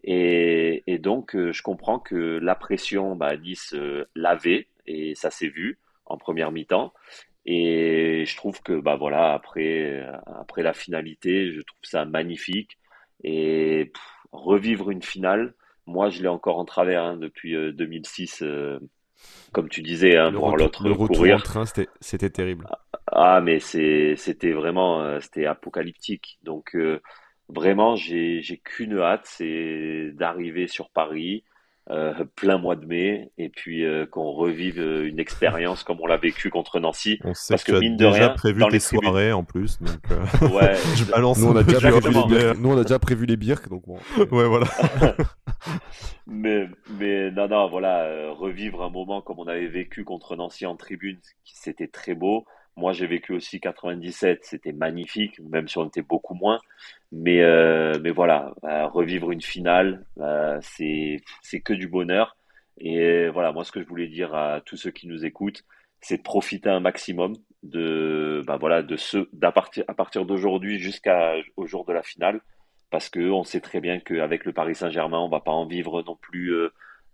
[0.03, 3.75] Et, et donc, je comprends que la pression, bah, Nice
[4.15, 6.93] l'avait et ça s'est vu en première mi-temps.
[7.45, 12.77] Et je trouve que bah voilà après après la finalité, je trouve ça magnifique
[13.23, 13.91] et
[14.31, 15.55] revivre une finale.
[15.91, 18.41] Moi, je l'ai encore en travers hein, depuis 2006.
[18.41, 18.79] Euh, euh,
[19.51, 21.35] comme tu disais, hein, pour l'autre courir.
[21.35, 21.65] en train,
[21.99, 22.67] c'était terrible.
[23.11, 26.39] Ah, mais c'était vraiment euh, c'était apocalyptique.
[26.43, 26.75] Donc
[27.49, 31.43] vraiment, j'ai qu'une hâte, c'est d'arriver sur Paris,
[31.91, 36.07] euh, plein mois de mai et puis euh, qu'on revive euh, une expérience comme on
[36.07, 37.19] l'a vécu contre Nancy.
[37.25, 39.77] On sait parce que, mine de déjà prévu dans les soirées en plus.
[39.81, 39.99] Donc,
[40.53, 41.39] ouais, je balance.
[41.39, 43.97] Nous on, a déjà prévu les Nous on a déjà prévu les birks donc bon.
[44.17, 44.67] ouais voilà.
[46.27, 50.77] mais mais non non voilà revivre un moment comme on avait vécu contre Nancy en
[50.77, 52.45] tribune, c'était très beau.
[52.77, 56.59] Moi, j'ai vécu aussi 97, c'était magnifique, même si on était beaucoup moins.
[57.11, 61.19] Mais, euh, mais voilà, euh, revivre une finale, euh, c'est
[61.61, 62.37] que du bonheur.
[62.77, 65.63] Et voilà, moi, ce que je voulais dire à tous ceux qui nous écoutent,
[65.99, 69.17] c'est de profiter un maximum de, bah voilà, de ce,
[69.51, 72.41] partir, à partir d'aujourd'hui jusqu'au jour de la finale,
[72.89, 76.01] parce que on sait très bien qu'avec le Paris Saint-Germain, on va pas en vivre
[76.03, 76.55] non plus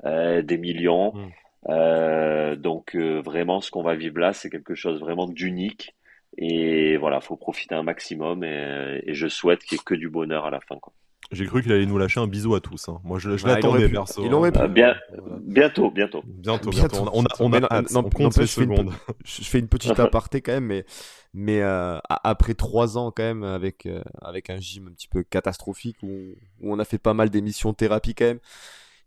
[0.05, 1.13] des millions.
[1.13, 1.31] Mmh.
[1.69, 5.95] Euh, donc euh, vraiment, ce qu'on va vivre là, c'est quelque chose vraiment d'unique.
[6.37, 8.43] Et voilà, faut profiter un maximum.
[8.43, 10.77] Et, je souhaite qu'il y ait que du bonheur à la fin.
[10.79, 10.93] Quoi.
[11.31, 12.87] J'ai cru qu'il allait nous lâcher un bisou à tous.
[12.87, 13.01] Hein.
[13.03, 14.23] Moi, je, je l'attendais, perso.
[14.23, 14.65] Il aurait pu.
[14.67, 14.95] bien,
[15.41, 16.23] bientôt, bientôt.
[16.25, 17.09] Bientôt, bientôt.
[17.11, 18.93] On a, on a, on compte ces secondes.
[19.25, 20.85] je fais une petite aparté quand même, mais,
[21.33, 23.87] mais euh, après trois ans quand même avec,
[24.21, 27.73] avec un gym un petit peu catastrophique où, où on a fait pas mal d'émissions
[27.73, 28.39] thérapie quand même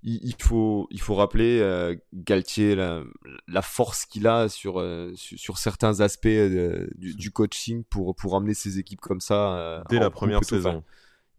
[0.03, 6.01] il, faut, il faut rappeler euh, Galtier, la, force qu'il a sur, euh, sur, certains
[6.01, 9.83] aspects euh, du, coaching pour, pour amener ses équipes comme ça.
[9.91, 10.83] Dès la première saison.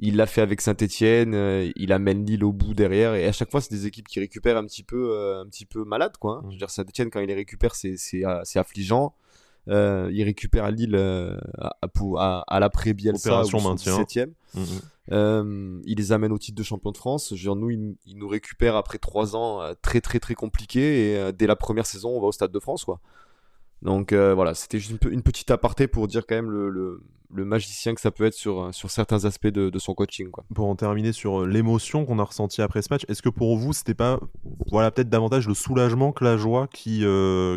[0.04, 3.62] Il l'a fait avec Saint-Etienne, il amène Lille au bout derrière, et à chaque fois,
[3.62, 6.14] c'est des équipes qui récupèrent un petit peu, un petit peu malade.
[6.20, 6.42] Quoi, hein.
[6.42, 6.48] Mmh.
[6.48, 8.24] Je veux dire, Saint-Etienne, quand il les récupère, c'est, c'est,
[8.58, 9.14] affligeant.
[9.68, 11.88] il récupère Lille à, à,
[12.18, 14.32] à, à l'après-Bielsa, au 7ème
[15.12, 17.32] euh, il les amène au titre de champion de France.
[17.34, 21.48] Nous, il, nous récupère après 3 ans euh, très très très compliqués et euh, dès
[21.48, 23.00] la première saison, on va au Stade de France, quoi.
[23.82, 27.02] Donc voilà, c'était juste une, petite aparté pour dire quand même le,
[27.32, 30.30] magicien que ça peut être sur, sur certains aspects de, son coaching.
[30.30, 30.44] Quoi.
[30.54, 33.74] Pour en terminer sur l'émotion qu'on a ressentie après ce match, est-ce que pour vous,
[33.74, 34.20] c'était pas
[34.68, 37.00] voilà, peut-être davantage le soulagement que la joie qui,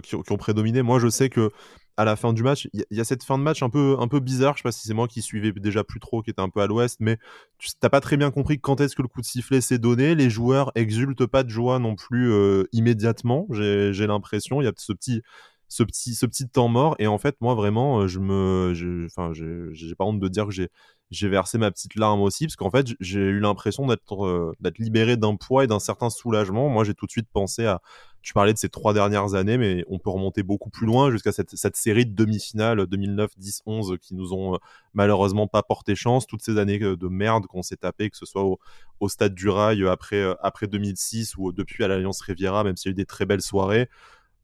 [0.03, 0.81] qui ont prédominé?
[0.81, 1.51] Moi, je sais que
[1.97, 4.09] à la fin du match, il y, a cette fin de match un peu, un
[4.09, 4.55] peu bizarre.
[4.55, 6.61] Je sais pas si c'est moi qui suivais déjà plus trop, qui était un peu
[6.61, 7.19] à l'ouest, mais
[7.59, 10.15] tu n'as pas très bien compris quand est-ce que le coup de sifflet s'est donné.
[10.15, 13.47] Les joueurs exultent pas de joie non plus euh, immédiatement.
[13.51, 14.61] J'ai l'impression.
[14.61, 15.23] Il y a ce petit,
[15.69, 16.97] ce petit, ce petit temps mort.
[16.99, 20.53] Et en fait, moi, vraiment, euh, je me, enfin, j'ai pas honte de dire que
[20.53, 20.71] j'ai,
[21.11, 24.79] j'ai versé ma petite larme aussi, parce qu'en fait, j'ai eu l'impression d'être, euh, d'être
[24.79, 26.69] libéré d'un poids et d'un certain soulagement.
[26.69, 27.81] Moi, j'ai tout de suite pensé à,
[28.23, 31.33] tu parlais de ces trois dernières années, mais on peut remonter beaucoup plus loin jusqu'à
[31.33, 34.59] cette, cette, série de demi-finales 2009, 10, 11 qui nous ont euh,
[34.95, 36.27] malheureusement pas porté chance.
[36.27, 38.59] Toutes ces années de merde qu'on s'est tapé, que ce soit au,
[39.01, 42.91] au, stade du Rail après, après 2006 ou depuis à l'Alliance Riviera, même s'il y
[42.91, 43.89] a eu des très belles soirées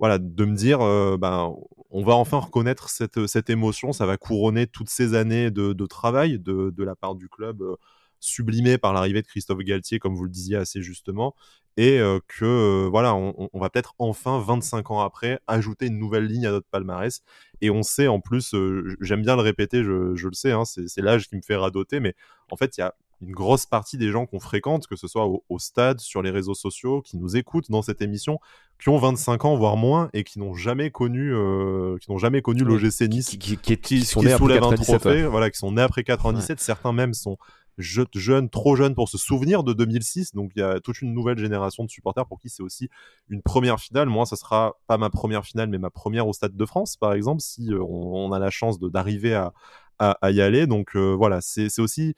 [0.01, 1.55] voilà, de me dire, euh, ben,
[1.91, 5.87] on va enfin reconnaître cette, cette émotion, ça va couronner toutes ces années de, de
[5.87, 7.77] travail de, de, la part du club, euh,
[8.19, 11.35] sublimé par l'arrivée de Christophe Galtier, comme vous le disiez assez justement,
[11.77, 16.25] et euh, que voilà, on, on va peut-être enfin, 25 ans après, ajouter une nouvelle
[16.27, 17.23] ligne à notre palmarès.
[17.61, 18.55] Et on sait en plus,
[19.01, 22.01] j'aime bien le répéter, je, je le sais, hein, c'est l'âge qui me fait radoter,
[22.01, 22.15] mais
[22.51, 25.27] en fait, il y a une grosse partie des gens qu'on fréquente, que ce soit
[25.27, 28.39] au, stade, sur les réseaux sociaux, qui nous écoutent dans cette émission,
[28.81, 32.41] qui ont 25 ans voire moins et qui n'ont jamais connu, euh, qui n'ont jamais
[32.41, 35.83] connu l'OGC Nice, qui, qui, qui, qui sont nés après 97, voilà, qui sont nés
[35.83, 36.61] après 97.
[36.61, 37.37] Certains même sont
[37.81, 40.35] jeunes, trop jeunes pour se souvenir de 2006.
[40.35, 42.89] Donc il y a toute une nouvelle génération de supporters pour qui c'est aussi
[43.29, 44.09] une première finale.
[44.09, 47.13] Moi, ça sera pas ma première finale, mais ma première au Stade de France, par
[47.13, 49.53] exemple, si euh, on, a la chance d'arriver à,
[49.99, 50.67] à, y aller.
[50.67, 52.15] Donc euh, voilà, c'est aussi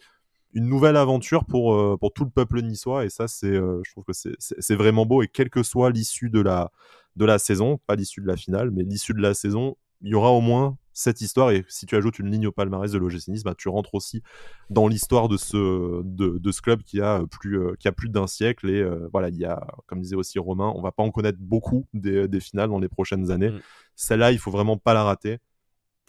[0.52, 3.04] une nouvelle aventure pour, euh, pour tout le peuple niçois.
[3.04, 5.22] Et ça, c'est, euh, je trouve que c'est vraiment beau.
[5.22, 6.70] Et quelle que soit l'issue de la,
[7.16, 10.14] de la saison, pas l'issue de la finale, mais l'issue de la saison, il y
[10.14, 11.50] aura au moins cette histoire.
[11.52, 14.22] Et si tu ajoutes une ligne au palmarès de l'OGC Nice, bah, tu rentres aussi
[14.68, 18.10] dans l'histoire de ce, de, de, ce club qui a plus, euh, qui a plus
[18.10, 18.68] d'un siècle.
[18.68, 21.86] Et voilà, il y a, comme disait aussi Romain, on va pas en connaître beaucoup
[21.94, 23.50] des, des finales dans les prochaines années.
[23.50, 23.60] Mm.
[23.96, 25.38] Celle-là, il faut vraiment pas la rater,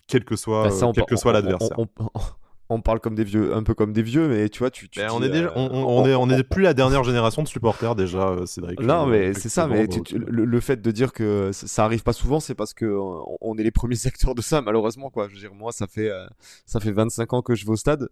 [0.08, 1.88] quel que soit, bah, quel que soit l'adversaire on
[2.82, 4.90] parle comme des vieux, un peu comme des vieux, mais tu vois, tu.
[4.96, 7.96] Ben, on est déjà, euh, on, est, on est plus la dernière génération de supporters
[7.96, 8.80] déjà, euh, Cédric.
[8.80, 9.68] Non, mais c'est ça.
[9.68, 12.98] Mais le, fait de dire que ça arrive pas souvent, c'est parce que
[13.42, 15.28] on est les premiers acteurs de ça, malheureusement, quoi.
[15.28, 16.26] Je veux dire, moi, ça fait, euh,
[16.66, 18.10] ça fait 25 ans que je vais au stade.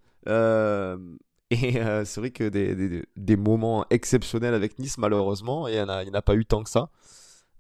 [1.51, 6.21] et c'est vrai que des, des, moments exceptionnels avec Nice, malheureusement, il n'y en, a
[6.21, 6.89] pas eu tant que ça.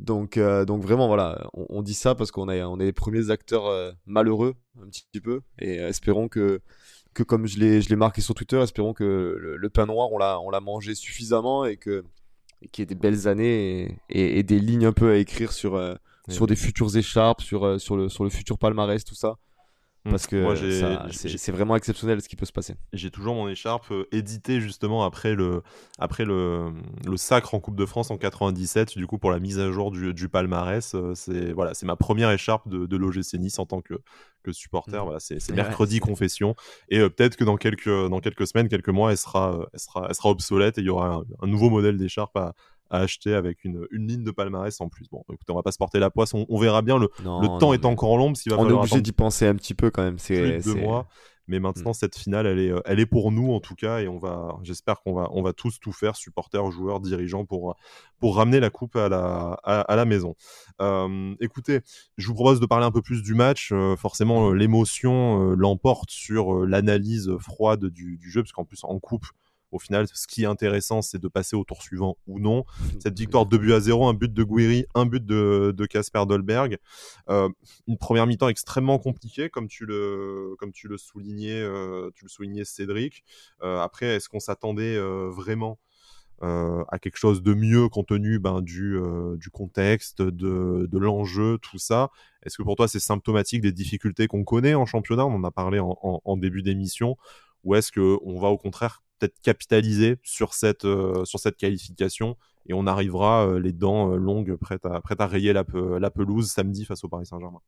[0.01, 3.95] Donc, donc vraiment, voilà, on, dit ça parce qu'on est, on est les premiers acteurs
[4.05, 6.61] malheureux, un petit peu, et espérons que,
[7.13, 10.17] que comme je l'ai, je l'ai marqué sur Twitter, espérons que le, pain noir, on
[10.17, 12.03] l'a, on l'a mangé suffisamment et que
[12.71, 15.79] qu'il y ait des belles années et, des lignes un peu à écrire sur,
[16.29, 19.37] sur des futures écharpes, sur, sur, le, sur le futur palmarès, tout ça.
[20.03, 20.09] Mmh.
[20.09, 20.55] Parce que
[21.11, 22.73] c'est vraiment exceptionnel ce qui peut se passer.
[22.91, 25.61] J'ai toujours mon écharpe euh, éditée justement après le,
[25.99, 26.71] après le,
[27.05, 29.91] le, sacre en Coupe de France en 97, du coup pour la mise à jour
[29.91, 30.95] du, du palmarès.
[30.95, 33.93] Euh, c'est voilà, ma première écharpe de, de l'OGC Nice en tant que,
[34.41, 35.03] que supporter.
[35.03, 35.05] Mmh.
[35.05, 36.55] Voilà, c'est mercredi confession.
[36.89, 40.07] Et euh, peut-être que dans quelques, dans quelques semaines, quelques mois, elle sera, elle sera,
[40.09, 42.55] elle sera obsolète et il y aura un, nouveau modèle d'écharpe à,
[42.91, 45.07] à acheter avec une, une, ligne de palmarès en plus.
[45.09, 46.99] Bon, écoutez, on va pas se porter la poisse, on, verra bien.
[46.99, 48.37] Le, le temps est encore en l'ombre.
[48.47, 50.19] va on est obligé d'y penser un petit peu quand même.
[50.19, 51.07] C'est deux mois.
[51.47, 51.95] Mais maintenant, mm.
[51.95, 55.01] cette finale, elle est, elle est pour nous en tout cas, et on va, j'espère
[55.01, 57.75] qu'on va, on va tous tout faire, supporters, joueurs, dirigeants, pour,
[58.19, 60.35] pour ramener la coupe à la, à, la maison.
[60.79, 61.81] Euh, écoutez,
[62.17, 63.71] je vous propose de parler un peu plus du match.
[63.73, 68.97] Euh, forcément, euh, l'émotion l'emporte sur l'analyse froide du, du jeu, parce qu'en plus en
[68.99, 69.25] coupe,
[69.71, 72.65] au final, ce qui est intéressant, c'est de passer au tour suivant ou non.
[72.99, 76.77] Cette victoire 2 buts à 0, un but de Guiri, un but de Casper Dolberg.
[77.29, 77.49] Euh,
[77.87, 82.29] une première mi-temps extrêmement compliquée, comme tu le, comme tu le soulignais, euh, tu le
[82.29, 83.23] soulignais Cédric.
[83.61, 84.99] Euh, après, est-ce qu'on s'attendait
[85.29, 85.79] vraiment
[86.43, 88.99] à quelque chose de mieux compte tenu ben, du,
[89.35, 92.09] du contexte, de, de l'enjeu, tout ça?
[92.43, 95.23] Est-ce que pour toi c'est symptomatique des difficultés qu'on connaît en championnat?
[95.23, 97.15] On en a parlé en, en début d'émission.
[97.63, 102.73] Ou est-ce qu'on va au contraire peut-être capitaliser sur cette, euh, sur cette qualification et
[102.73, 106.85] on arrivera euh, les dents euh, longues prêtes à, prêtes à rayer la, pelouse samedi
[106.85, 107.59] face au Paris Saint-Germain.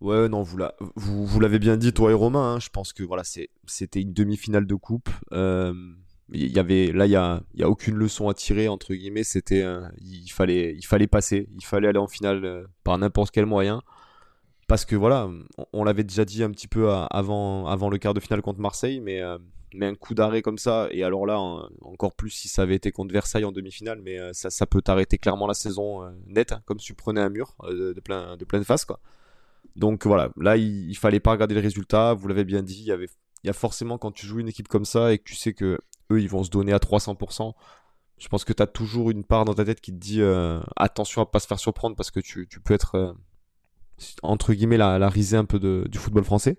[0.00, 2.54] Ouais, non, vous, l'avez bien dit, toi et Romain.
[2.54, 5.08] Hein, je pense que voilà, c'était une demi-finale de coupe.
[5.32, 5.96] il
[6.28, 9.24] y avait, là, il n'y a, y a aucune leçon à tirer, entre guillemets.
[9.24, 9.64] C'était,
[10.02, 11.48] il, fallait, il fallait passer.
[11.56, 13.80] Il fallait aller en finale par n'importe quel moyen.
[14.68, 15.30] Parce que voilà,
[15.72, 19.00] on, l'avait déjà dit un petit peu avant, avant le quart de finale contre Marseille,
[19.00, 19.22] mais
[19.74, 21.38] mais un coup d'arrêt comme ça, et alors là,
[21.82, 25.18] encore plus si ça avait été contre Versailles en demi-finale, mais euh, ça, peut t'arrêter
[25.18, 28.36] clairement la saison euh, nette, hein, comme si tu prenais un mur euh, de, plein,
[28.36, 28.84] de pleine face.
[28.84, 29.00] Quoi.
[29.74, 33.08] Donc voilà, là, il, fallait pas regarder le résultat, vous l'avez bien dit, il
[33.44, 35.78] y, a forcément quand tu joues une équipe comme ça et que tu sais que
[36.10, 37.52] eux, ils vont se donner à 300%,
[38.18, 40.22] je pense que tu as toujours une part dans ta tête qui te dit
[40.76, 43.14] attention à pas se faire surprendre parce que tu, peux être,
[44.22, 46.58] entre guillemets, la, risée un peu du football français.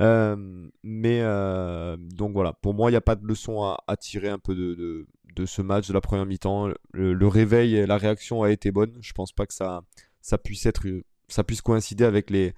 [0.00, 0.36] Euh,
[0.82, 4.38] mais euh, donc voilà, pour moi, il n'y a pas de leçon à, tirer un
[4.38, 6.68] peu de, de, ce match de la première mi-temps.
[6.92, 8.96] Le, réveil la réaction a été bonne.
[9.00, 9.82] Je pense pas que ça,
[10.20, 10.86] ça puisse être,
[11.28, 12.54] ça puisse coïncider avec les,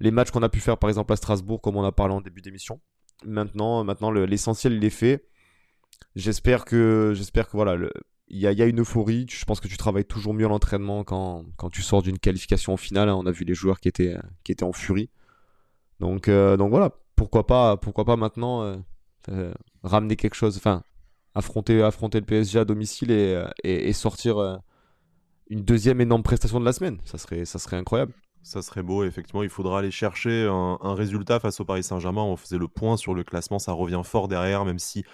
[0.00, 2.20] les matchs qu'on a pu faire par exemple à Strasbourg, comme on a parlé en
[2.20, 2.80] début d'émission.
[3.24, 5.24] Maintenant, maintenant l'essentiel il est fait.
[6.14, 7.76] J'espère que, j'espère que voilà,
[8.28, 9.26] il y, a, y, a, une euphorie.
[9.28, 13.08] Je pense que tu travailles toujours mieux l'entraînement quand, quand tu sors d'une qualification finale.
[13.10, 15.10] On a vu les joueurs qui étaient, qui étaient en furie.
[16.00, 18.76] Donc, euh, donc voilà, pourquoi pas, pourquoi pas maintenant euh,
[19.30, 20.82] euh, ramener quelque chose, enfin
[21.34, 24.60] affronter, affronter le PSG à domicile et, et, sortir
[25.48, 26.98] une deuxième énorme prestation de la semaine.
[27.04, 28.12] Ça serait, ça serait incroyable.
[28.42, 29.42] Ça serait beau, effectivement.
[29.42, 32.22] Il faudra aller chercher un, un résultat face au Paris Saint-Germain.
[32.22, 35.04] On faisait le point sur le classement, ça revient fort derrière, même si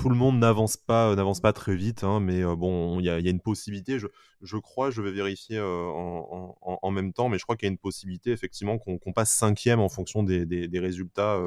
[0.00, 3.04] tout le monde n'avance pas, euh, n'avance pas très vite, hein, mais euh, bon, il
[3.04, 3.98] y, a une possibilité.
[3.98, 4.06] Je,
[4.40, 7.68] je, crois, je vais vérifier euh, en, en, même temps, mais je crois qu'il y
[7.68, 11.38] a une possibilité effectivement qu'on passe cinquième en fonction des, des, des résultats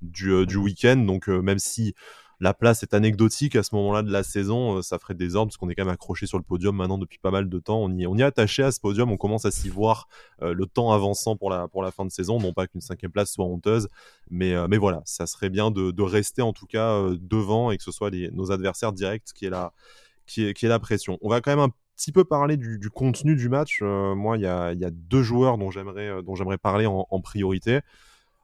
[0.00, 0.96] du, du week-end.
[0.96, 1.94] Donc même si
[2.40, 4.76] la place est anecdotique à ce moment-là de la saison.
[4.78, 6.98] Euh, ça ferait des ordres parce qu'on est quand même accroché sur le podium maintenant
[6.98, 7.82] depuis pas mal de temps.
[7.82, 9.10] On y, est attaché à ce podium.
[9.10, 10.08] On commence à s'y voir
[10.42, 12.38] euh, le temps avançant pour la, fin de saison.
[12.38, 13.88] Non pas qu'une cinquième place soit honteuse,
[14.30, 17.90] mais, euh, voilà, ça serait bien de, rester en tout cas devant et que ce
[17.90, 21.18] soit nos adversaires directs qui est, la, pression.
[21.20, 23.82] On va quand même un petit peu parler du, contenu du match.
[23.82, 27.80] moi, il y a, y a, deux joueurs dont j'aimerais parler en priorité.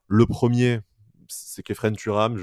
[0.09, 0.81] Le premier,
[1.35, 2.37] c'est Kefren Turam,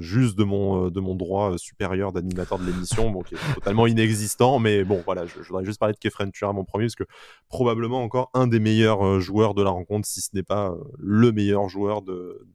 [0.00, 4.84] juste de mon, euh, droit euh, supérieur d'animateur de l'émission, qui est totalement inexistant, mais
[4.84, 7.04] bon, voilà, je, voudrais juste parler de Kefren Turam en premier, parce que
[7.48, 11.32] probablement encore un des meilleurs euh, joueurs de la rencontre, si ce n'est pas le
[11.32, 12.46] meilleur joueur de,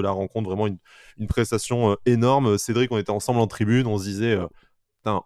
[0.00, 0.78] la rencontre, vraiment une,
[1.18, 2.58] une prestation énorme.
[2.58, 4.38] Cédric, on était ensemble en tribune, on se disait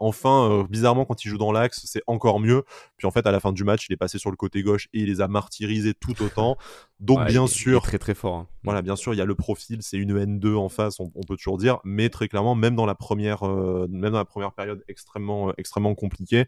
[0.00, 2.64] enfin, euh, bizarrement, quand il joue dans l'axe, c'est encore mieux.
[2.96, 4.88] Puis en fait, à la fin du match, il est passé sur le côté gauche
[4.92, 6.56] et il les a martyrisés tout autant.
[7.00, 7.82] Donc, bien sûr.
[7.82, 8.34] très très fort.
[8.34, 8.48] Hein.
[8.62, 11.36] Voilà, bien sûr, il y a le profil, c'est une N2 en face, on, peut
[11.36, 11.78] toujours dire.
[11.84, 15.52] Mais très clairement, même dans la première, euh, même dans la première période extrêmement, euh,
[15.56, 16.44] extrêmement compliquée,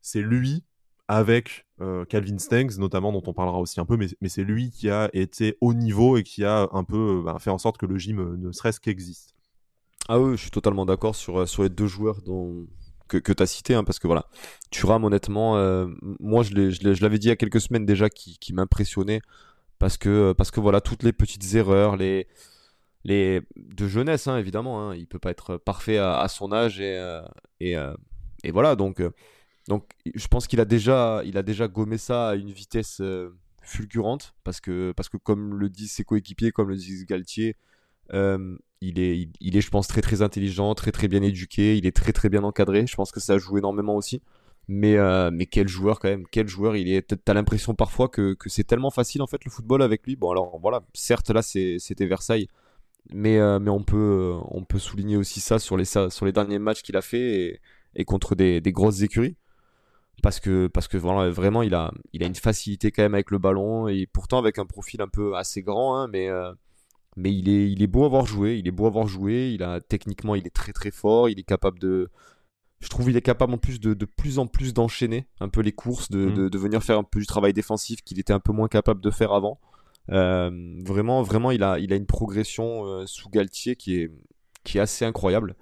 [0.00, 0.64] c'est lui
[1.08, 1.66] avec
[2.08, 5.58] Calvin Stengs, notamment, dont on parlera aussi un peu, mais, c'est lui qui a été
[5.60, 8.52] au niveau et qui a un peu bah, fait en sorte que le gym ne
[8.52, 9.34] serait-ce qu'existe.
[10.08, 12.66] Ah oui, je suis totalement d'accord sur, euh, sur les deux joueurs dont,
[13.08, 14.26] que, que tu as cités, hein, parce que voilà,
[14.70, 15.86] Thuram, honnêtement, euh,
[16.20, 16.54] moi je
[17.02, 19.20] l'avais dit il y a quelques semaines déjà qui, qui m'impressionnait,
[19.78, 22.26] parce que, parce que voilà, toutes les petites erreurs, les,
[23.04, 26.98] les de jeunesse, hein, évidemment, hein, il peut pas être parfait à, son âge, et,
[26.98, 27.22] euh,
[27.60, 27.76] et,
[28.44, 29.02] et, voilà, donc,
[29.68, 33.00] donc je pense qu'il a, déjà, il a déjà gommé ça à une vitesse
[33.62, 37.56] fulgurante parce que, parce que comme le disent ses coéquipiers, comme le disent Galtier,
[38.12, 41.86] euh, il, est, il, est, je pense, très très intelligent, très très bien éduqué, il
[41.86, 42.84] est très très bien encadré.
[42.86, 44.20] Je pense que ça joue énormément aussi.
[44.68, 47.14] Mais, euh, mais quel joueur quand même, quel joueur il est.
[47.24, 50.16] T'as l'impression parfois que, que c'est tellement facile en fait le football avec lui.
[50.16, 52.48] Bon alors voilà, certes là c'était Versailles,
[53.12, 56.60] mais, euh, mais on, peut, on peut souligner aussi ça sur les, sur les derniers
[56.60, 57.60] matchs qu'il a fait
[57.96, 59.36] et, contre des, grosses écuries.
[60.22, 63.32] Parce que, parce que voilà, vraiment il a, il a une facilité quand même avec
[63.32, 66.52] le ballon et pourtant avec un profil un peu assez grand, hein, mais, euh,
[67.16, 68.58] mais il, est, il est beau à avoir joué.
[68.58, 69.50] Il est beau à avoir joué.
[69.54, 71.28] Il a, techniquement, il est très très fort.
[71.28, 72.10] Il est capable de,
[72.82, 75.60] je trouve qu'il est capable en plus de, de plus en plus d'enchaîner un peu
[75.60, 76.50] les courses, de, mm.
[76.50, 79.10] de, venir faire un peu du travail défensif qu'il était un peu moins capable de
[79.10, 79.60] faire avant.
[80.10, 80.50] Euh,
[80.84, 84.10] vraiment, vraiment, il a, il a une progression euh, sous Galtier qui est,
[84.64, 85.54] qui est assez incroyable.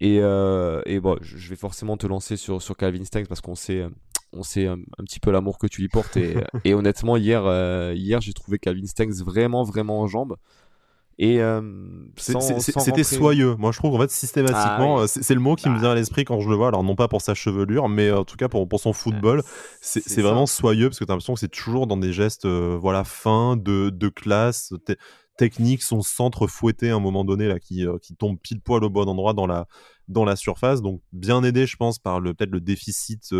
[0.00, 3.56] Et, euh, et bon, je vais forcément te lancer sur, sur Calvin Stanks parce qu'on
[3.56, 3.84] sait,
[4.32, 6.16] on sait un, petit peu l'amour que tu lui portes.
[6.16, 7.42] Et, et honnêtement, hier,
[7.94, 10.36] hier j'ai trouvé Calvin Stanks vraiment, vraiment en jambes.
[11.20, 11.60] Et euh,
[12.16, 13.56] c'était soyeux.
[13.56, 15.80] Moi, je trouve qu'en fait, systématiquement, ah c'est le mot qui me bah.
[15.80, 16.68] vient à l'esprit quand je le vois.
[16.68, 19.42] Alors, non pas pour sa chevelure, mais en tout cas pour, pour son football.
[19.80, 22.78] C'est vraiment soyeux parce que tu as l'impression que c'est toujours dans des gestes euh,
[22.80, 24.72] voilà, fins, de, de classe,
[25.36, 28.84] technique, son centre fouetté à un moment donné là, qui, euh, qui tombe pile poil
[28.84, 29.66] au bon endroit dans la,
[30.06, 30.82] dans la surface.
[30.82, 33.32] Donc, bien aidé, je pense, par peut-être le déficit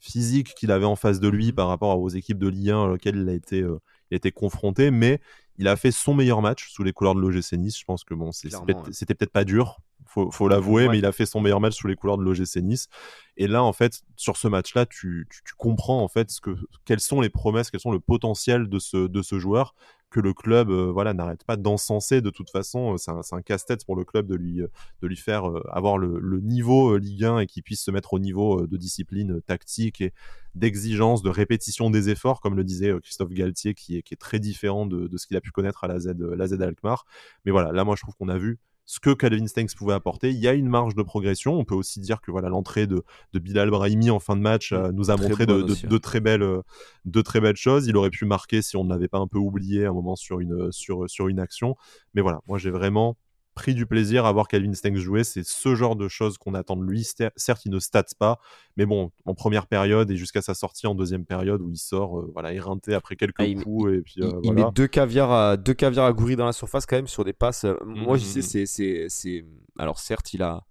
[0.00, 2.92] physique qu'il avait en face de lui mmh par rapport aux équipes de Ligue 1
[2.92, 4.90] auxquelles il a été, il a été confronté.
[4.90, 5.20] Mais
[5.60, 7.78] il a fait son meilleur match sous les couleurs de l'OGC Nice.
[7.78, 11.26] Je pense que bon, c'était peut-être pas dur, faut, faut l'avouer, mais il a fait
[11.26, 12.88] son meilleur match sous les couleurs de l'OGC Nice.
[13.36, 15.28] Et là, en fait, sur ce match-là, tu,
[15.58, 19.06] comprends en fait ce que, quelles sont les promesses, quels sont le potentiel de ce,
[19.06, 19.74] de ce joueur
[20.10, 22.94] que le club euh, voilà n'arrête pas d'encenser de toute façon.
[22.94, 27.24] Euh, c'est un, casse-tête pour le club de lui, euh, faire avoir le, niveau Ligue
[27.24, 30.12] 1 et qu'il puisse se mettre au niveau de discipline tactique et
[30.54, 35.06] d'exigence, de répétition des efforts, comme le disait Christophe Galtier, qui est, très différent de,
[35.06, 37.06] de ce qu'il a pu connaître à la Z, la Z Alkmaar.
[37.44, 38.58] Mais voilà, là, moi, je trouve qu'on a vu
[38.90, 40.30] ce que Calvin Stanks pouvait apporter.
[40.30, 41.56] Il y a une marge de progression.
[41.56, 44.72] On peut aussi dire que voilà l'entrée de, de Bilal Brahimi en fin de match
[44.72, 46.62] euh, nous a montré de, très belles, euh,
[47.04, 47.86] de très belles choses.
[47.86, 50.72] Il aurait pu marquer si on n'avait pas un peu oublié un moment sur une,
[50.72, 51.76] sur, sur une action.
[52.14, 53.16] Mais voilà, moi j'ai vraiment
[53.60, 55.22] pris du plaisir à voir Calvin Stanks jouer.
[55.22, 57.06] C'est ce genre de choses qu'on attend de lui.
[57.36, 58.40] Certes, il ne stats pas,
[58.78, 62.18] mais bon, en première période et jusqu'à sa sortie en deuxième période où il sort,
[62.18, 63.90] euh, voilà, éreinté après quelques ah, coups.
[63.90, 66.86] Il, et puis, il, met deux caviars à deux caviars à Goury dans la surface
[66.86, 67.64] quand même sur des passes.
[67.64, 68.66] Euh, moi, je sais, mmh.
[68.66, 69.44] c'est, c'est,
[69.78, 70.64] alors certes, il a,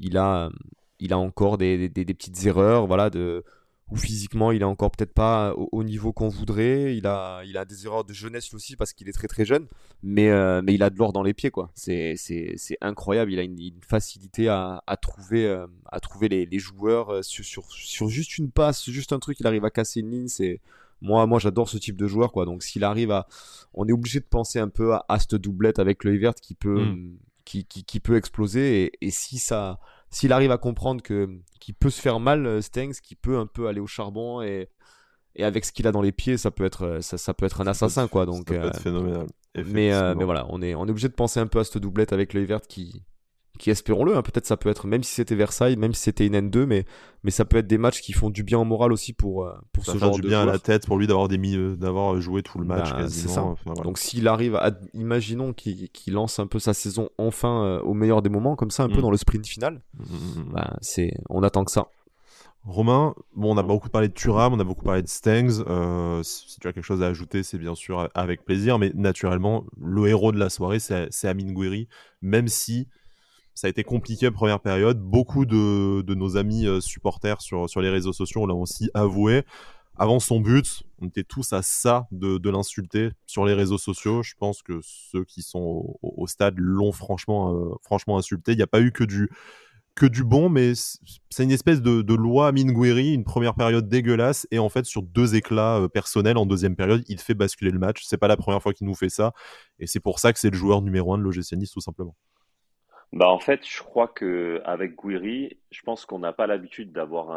[0.00, 0.50] il a,
[0.98, 3.44] il a encore des, des, des petites erreurs, voilà, de
[3.90, 6.96] où physiquement il est encore peut-être pas au, niveau qu'on voudrait.
[6.96, 9.66] Il a, il a des erreurs de jeunesse aussi parce qu'il est très très jeune,
[10.02, 11.70] mais, euh, mais il a de l'or dans les pieds quoi.
[11.74, 12.16] C'est,
[12.80, 13.32] incroyable.
[13.32, 17.44] Il a une, facilité à, à trouver, euh, à trouver les, les joueurs euh, sur,
[17.44, 19.38] sur, sur, juste une passe, juste un truc.
[19.40, 20.28] Il arrive à casser une ligne.
[20.28, 20.60] C'est
[21.02, 22.46] moi, moi j'adore ce type de joueur quoi.
[22.46, 23.26] Donc s'il arrive à,
[23.74, 26.54] on est obligé de penser un peu à, à cette doublette avec l'œil vert qui
[26.54, 27.18] peut, mm.
[27.44, 29.78] qui, qui, qui, peut exploser et, et si ça
[30.14, 33.46] s'il arrive à comprendre que qu'il peut se faire mal, euh, Stengs, qui peut un
[33.46, 34.68] peu aller au charbon et,
[35.34, 37.46] et avec ce qu'il a dans les pieds, ça peut être euh, ça, ça peut
[37.46, 38.24] être un assassin quoi.
[38.24, 39.26] Donc ça peut être euh, phénoménal.
[39.56, 42.12] Mais mais voilà, on est on est obligé de penser un peu à cette doublette
[42.12, 43.02] avec l'œil vert qui
[43.58, 46.34] qui espérons-le, hein, peut-être ça peut être, même si c'était Versailles, même si c'était une
[46.34, 46.84] N2, mais,
[47.22, 49.54] mais ça peut être des matchs qui font du bien au moral aussi pour, euh,
[49.72, 51.38] pour ce genre du bien à la tête pour lui d'avoir des
[51.76, 53.56] d'avoir joué tout le match ben, quasiment.
[53.84, 58.22] Donc s'il arrive à, imaginons qu'il lance un peu sa saison enfin euh, au meilleur
[58.22, 59.02] des moments, comme ça, un peu mm.
[59.02, 61.88] dans le sprint final, mm, mm, ben, c'est, on attend que ça.
[62.64, 65.62] Romain, bon, on a beaucoup parlé de Turam, on a beaucoup parlé de Stengs.
[65.68, 69.64] Euh, si tu as quelque chose à ajouter, c'est bien sûr avec plaisir, mais naturellement,
[69.78, 71.88] le héros de la soirée, c'est Amin Gouiri,
[72.22, 72.88] même si
[73.54, 75.00] ça a été compliqué première période.
[75.00, 79.44] Beaucoup de, nos amis euh, supporters sur, les réseaux sociaux l'ont aussi avoué.
[79.96, 84.24] Avant son but, on était tous à ça de, l'insulter sur les réseaux sociaux.
[84.24, 88.52] Je pense que ceux qui sont au, stade l'ont franchement, euh, franchement insulté.
[88.52, 89.30] Il n'y a pas eu que du,
[89.94, 94.48] que du bon, mais c'est une espèce de, de loi Mingueri, une première période dégueulasse,
[94.50, 97.78] et en fait, sur deux éclats euh, personnels en deuxième période, il fait basculer le
[97.78, 98.02] match.
[98.04, 99.32] C'est pas la première fois qu'il nous fait ça,
[99.78, 102.16] et c'est pour ça que c'est le joueur numéro un de l'OGC tout simplement.
[103.14, 107.30] Bah en fait, je crois que avec Guiri, je pense qu'on n'a pas l'habitude d'avoir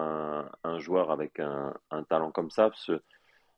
[0.63, 1.71] un, joueur avec un,
[2.09, 2.69] talent comme ça.
[2.69, 3.03] Parce que,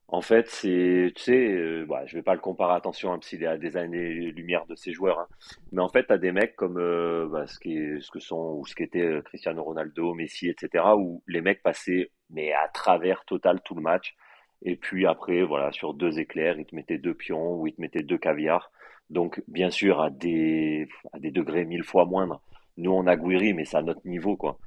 [0.09, 3.43] en fait, c'est, tu sais, euh, bah, je vais pas le comparer, attention, hein, s'il
[3.43, 5.19] est à des années-lumière de ces joueurs.
[5.19, 5.27] Hein.
[5.71, 8.55] Mais en fait, tu as des mecs comme euh, bah, ce, qui est, que sont
[8.59, 13.23] ou ce qu'était euh, Cristiano Ronaldo, Messi, etc., où les mecs passaient mais à travers
[13.25, 14.15] total tout le match.
[14.61, 17.81] Et puis après, voilà, sur deux éclairs, ils te mettaient deux pions ou ils te
[17.81, 18.71] mettaient deux caviars.
[19.09, 22.41] Donc, bien sûr, à des, à des degrés mille fois moindres.
[22.77, 24.57] Nous, on a Guiri, mais c'est à notre niveau, quoi.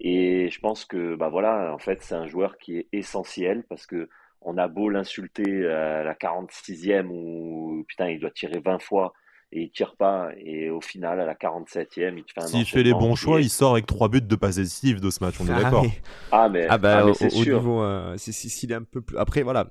[0.00, 3.86] Et je pense que, bah voilà, en fait, c'est un joueur qui est essentiel parce
[3.86, 4.08] que
[4.42, 9.12] on a beau l'insulter à la 46e ou putain, il doit tirer 20 fois
[9.52, 10.30] et il tire pas.
[10.38, 13.40] Et au final, à la 47e, il te fait un S'il fait les bons choix,
[13.40, 15.86] il sort avec trois buts de passes décisives de ce match, on est ah d'accord.
[16.30, 17.58] Ah, mais, ah, bah, ah, c'est sûr.
[17.58, 19.18] Niveau, euh, s'il est un peu plus.
[19.18, 19.68] Après, voilà,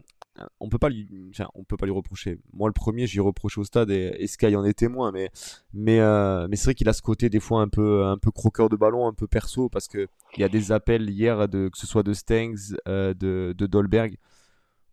[0.59, 1.07] on peut pas lui,
[1.55, 2.39] on peut pas lui reprocher.
[2.53, 5.29] Moi, le premier, j'y reproche au stade et, Sky en est témoin, mais
[5.73, 8.31] mais euh, mais c'est vrai qu'il a ce côté des fois un peu un peu
[8.31, 11.69] croqueur de ballon, un peu perso, parce que il y a des appels hier de
[11.69, 14.17] que ce soit de Stengs, euh, de, de Dolberg,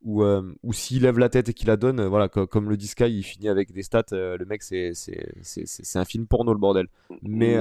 [0.02, 2.88] ou euh, ou s'il lève la tête et qu'il la donne, voilà, comme, le dit
[2.88, 4.04] Sky, il finit avec des stats.
[4.12, 6.88] le mec, c'est c'est un film porno le bordel.
[7.22, 7.56] Mais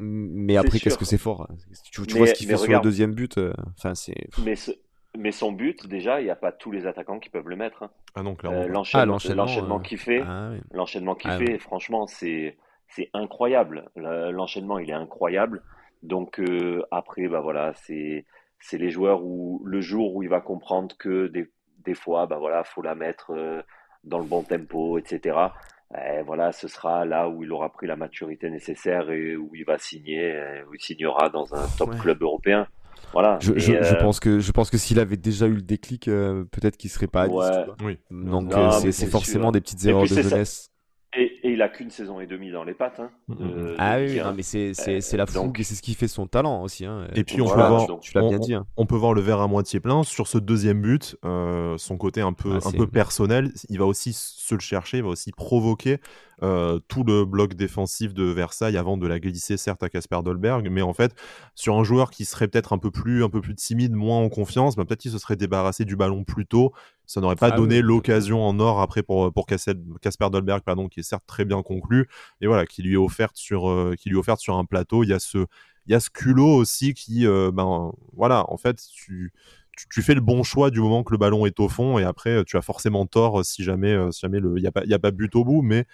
[0.00, 1.48] mais, après, qu'est-ce que c'est fort.
[1.50, 1.54] Hein.
[1.90, 3.38] Tu, vois ce qu'il fait sur le deuxième but.
[3.76, 4.28] Enfin, c'est.
[4.44, 4.56] Mais
[5.18, 7.82] mais son but, déjà, il n'y a pas tous les attaquants qui peuvent le mettre.
[7.82, 7.90] Hein.
[8.14, 8.62] Ah non, clairement.
[8.62, 12.56] Euh, l'enchaînement qu'il fait, ah l'enchaînement qu'il ah fait, franchement, c'est
[12.86, 13.90] c'est incroyable.
[13.96, 15.62] L'enchaînement, il est incroyable.
[16.04, 18.26] Donc euh, après, bah voilà, c'est
[18.60, 21.50] c'est les joueurs où le jour où il va comprendre que des,
[21.84, 23.60] des fois, bah voilà, faut la mettre euh,
[24.04, 25.36] dans le bon tempo, etc.
[25.96, 29.64] Eh, voilà, ce sera là où il aura pris la maturité nécessaire et où il
[29.64, 32.68] va signer, où il signera dans un top club européen.
[33.12, 33.38] Voilà.
[33.40, 36.44] Je, je, euh, pense que je pense que s'il avait déjà eu le déclic, euh,
[36.44, 37.98] peut-être qu'il serait pas à Oui.
[38.10, 40.70] Donc euh, c'est forcément des petites erreurs de jeunesse.
[41.16, 43.00] Et, il a qu'une saison et demie dans les pattes.
[43.00, 43.74] Hein, mm-hmm.
[43.78, 46.84] ah oui, mais c'est la fougue et c'est ce qui fait son talent aussi.
[46.84, 47.08] Hein.
[47.14, 48.54] Et puis on peut voir, tu l'as bien dit.
[48.54, 48.66] Hein.
[48.76, 52.32] On peut voir le verre à moitié plein sur ce deuxième but, son côté un
[52.32, 53.52] peu ah, un peu personnel.
[53.68, 55.98] Il va aussi se le chercher, il va aussi provoquer
[56.42, 60.68] euh, tout le bloc défensif de Versailles avant de la glisser certes à Casper Dolberg,
[60.70, 61.12] mais en fait
[61.56, 64.28] sur un joueur qui serait peut-être un peu plus un peu plus timide, moins en
[64.28, 66.72] confiance, bah, peut-être qu'il se serait débarrassé du ballon plus tôt.
[67.06, 71.00] Ça n'aurait pas ah donné l'occasion en or après pour pour Casper Dolberg pardon qui
[71.00, 72.08] est certes très bien conclu
[72.40, 75.04] et voilà qui lui est offerte sur euh, qui lui est offerte sur un plateau.
[75.04, 75.46] Il y a ce
[75.86, 79.32] il y a ce culot aussi qui euh, ben voilà en fait tu
[79.92, 82.44] tu, fais le bon choix du moment que le ballon est au fond et après
[82.44, 85.12] tu as forcément tort si jamais si jamais il y a pas y a pas
[85.12, 85.86] but au bout mais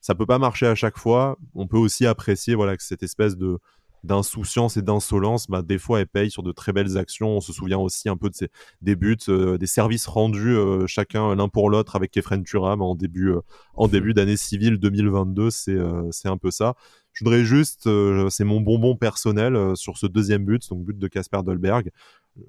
[0.00, 1.38] ça peut pas marcher à chaque fois.
[1.54, 3.58] On peut aussi apprécier voilà que cette espèce de
[4.04, 7.28] d'insouciance et d'insolence, bah, des fois, elle paye sur de très belles actions.
[7.28, 8.48] On se souvient aussi un peu de ces,
[8.82, 12.94] des buts, euh, des services rendus euh, chacun l'un pour l'autre avec Kefren Turam en
[12.94, 13.40] début, euh,
[13.74, 15.50] en début d'année civile 2022.
[15.50, 15.78] C'est
[16.10, 16.74] c'est un peu ça.
[17.12, 17.88] Je voudrais juste,
[18.30, 21.90] c'est mon bonbon personnel sur ce deuxième but, donc but de Casper Dolberg.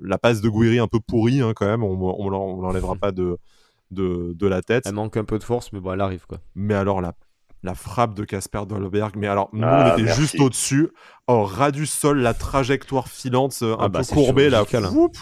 [0.01, 3.37] La passe de Guiri un peu pourrie hein, quand même, on, on, l'enlèvera pas de,
[3.89, 4.83] de, de, la tête.
[4.85, 6.39] Elle manque un peu de force, mais bon, elle arrive quoi.
[6.53, 7.13] Mais alors la
[7.63, 9.15] la frappe de Casper Dolberg.
[9.15, 10.89] Mais alors, nous, ah, on était juste au-dessus,
[11.27, 14.63] au ras du sol, la trajectoire filante euh, un ah, peu bah, courbée, là,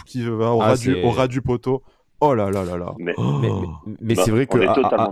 [0.06, 1.82] qui va au, ah, ras du, au, ras du, poteau.
[2.20, 2.94] Oh là là là là.
[2.98, 3.14] Mais,
[4.00, 4.58] mais, bah, c'est vrai que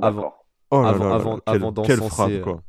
[0.02, 0.34] avant,
[0.70, 2.62] oh avant, avant, quelle, frappe, quoi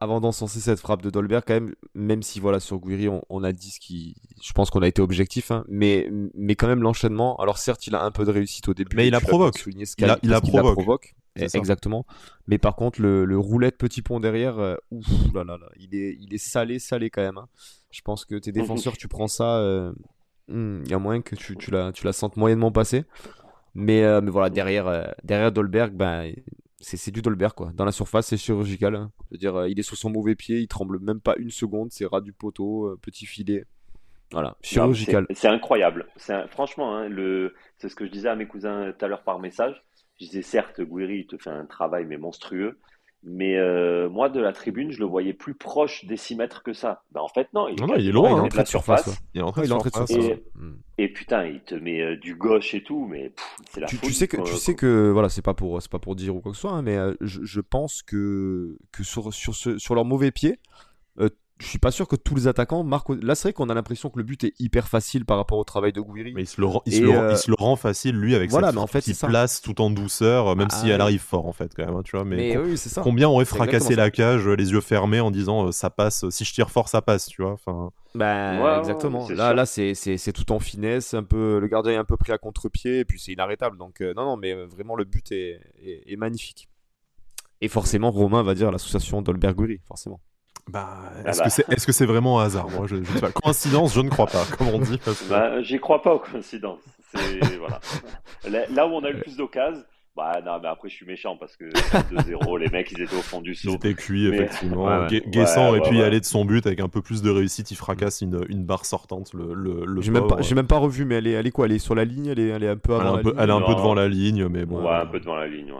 [0.00, 3.52] avant d'encenser cette frappe de Dolberg, quand même, même si voilà sur Guiri on, a
[3.52, 7.36] dit ce qui, je pense qu'on a été objectif, hein, mais mais quand même l'enchaînement.
[7.36, 9.64] Alors certes, il a un peu de réussite au début, mais il a provoque.
[9.66, 11.14] il a, il a provoque.
[11.36, 12.06] Exactement.
[12.46, 15.94] Mais par contre, le, le roulette petit pont derrière, euh, ouf, là, là, là, il
[15.94, 17.38] est il est salé salé quand même.
[17.38, 17.48] Hein.
[17.90, 19.92] Je pense que tes défenseurs, tu prends ça, euh,
[20.48, 23.04] hmm, il y a moyen que tu tu la tu la sentes moyennement passer.
[23.74, 26.32] Mais, euh, mais voilà, derrière, derrière Dolberg, ben,
[26.80, 27.70] c'est du Dolberg quoi.
[27.74, 28.96] Dans la surface, c'est chirurgical.
[28.96, 29.12] Hein.
[29.30, 31.92] Je veux dire, il est sur son mauvais pied, il tremble même pas une seconde,
[31.92, 33.64] c'est ras du poteau, petit filet.
[34.32, 35.26] Voilà, chirurgical.
[35.30, 36.06] C'est incroyable.
[36.50, 37.08] Franchement, hein,
[37.78, 39.82] c'est ce que je disais à mes cousins tout à l'heure par message.
[40.20, 42.78] Je disais certes, Guiri, il te fait un travail mais monstrueux.
[43.22, 46.72] Mais euh, moi, de la tribune, je le voyais plus proche des 6 mètres que
[46.72, 47.02] ça.
[47.12, 47.68] Ben, en fait, non.
[47.68, 48.48] Il, non, il est loin.
[48.50, 49.22] Il est de surface.
[49.34, 50.10] Il est entré de surface.
[50.10, 50.42] Et,
[50.96, 53.32] et, putain, il te met euh, du gauche et tout, mais
[53.70, 56.16] c'est la tu, tu sais que Tu sais que, voilà, c'est pas, pour, pas pour
[56.16, 59.34] dire ou quoi que ce soit, hein, mais euh, je, je, pense que, que sur,
[59.34, 60.58] sur, ce, sur leur mauvais pied,
[61.60, 63.10] je suis pas sûr que tous les attaquants marquent.
[63.22, 65.64] Là, c'est vrai qu'on a l'impression que le but est hyper facile par rapport au
[65.64, 66.32] travail de Gouiri.
[66.34, 68.50] Mais il se le rend, il se le, il se le rend facile, lui, avec
[68.50, 71.52] voilà, mais en fait, place tout en douceur, même si ah elle arrive fort, en
[71.52, 71.94] fait, quand même.
[71.94, 73.02] Hein, tu vois, mais, oui, ça.
[73.02, 76.54] combien aurait fracassé la cage, les yeux fermés, en disant euh, ça passe, si je
[76.54, 77.52] tire fort, ça passe, tu vois.
[77.52, 77.90] Enfin.
[78.14, 79.28] Bah, exactement.
[79.28, 82.38] là, là, c'est tout en finesse, un peu, le gardien est un peu pris à
[82.38, 83.76] contre-pied, et puis c'est inarrêtable.
[83.76, 86.68] Donc, euh, non, non, mais euh, vraiment, le but est, est, magnifique.
[87.60, 90.20] Et forcément, Romain va dire l'association Dolberg-Gouiri, forcément.
[90.68, 90.88] Bah,
[91.24, 92.68] ah est-ce que c'est est -ce c'est vraiment un hasard?
[92.70, 93.32] Moi, je, je sais pas.
[93.32, 95.00] Coïncidence, je ne crois pas, comme on dit.
[95.28, 96.80] Bah, j'y crois pas aux coïncidences.
[97.58, 97.80] Voilà.
[98.70, 99.82] Là où on a eu le plus d'occasions,
[100.16, 103.22] bah non, mais après je suis méchant parce que 2-0, les mecs ils étaient au
[103.22, 103.70] fond du saut.
[103.70, 105.06] Ils étaient cuits, effectivement.
[105.06, 107.76] Guessant aurait pu y aller de son but avec un peu plus de réussite, il
[107.76, 109.32] fracasse une, une barre sortante.
[109.34, 111.66] Le, le, J'ai même, pas, même pas revu, mais elle est, elle est quoi?
[111.66, 113.34] Elle est sur la ligne elle est, elle est un peu avant elle, un peu,
[113.38, 114.82] elle est un peu devant la ligne, mais bon.
[114.84, 115.72] Ouais, un peu devant la ligne,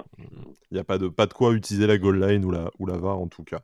[0.70, 2.86] Il n'y a pas de, pas de quoi utiliser la goal line ou la, ou
[2.86, 3.60] la VAR en tout cas.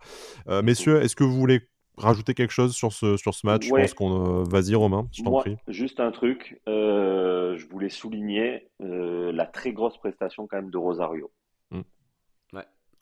[0.49, 1.61] Euh, messieurs, est-ce que vous voulez
[1.97, 3.67] rajouter quelque chose sur ce, sur ce match?
[3.67, 4.43] Je pense qu'on.
[4.43, 5.57] Vas-y, Romain, je t'en prie.
[5.69, 6.61] Juste un truc.
[6.67, 11.31] je voulais souligner la très grosse prestation quand même de Rosario.
[11.71, 11.83] Hmm.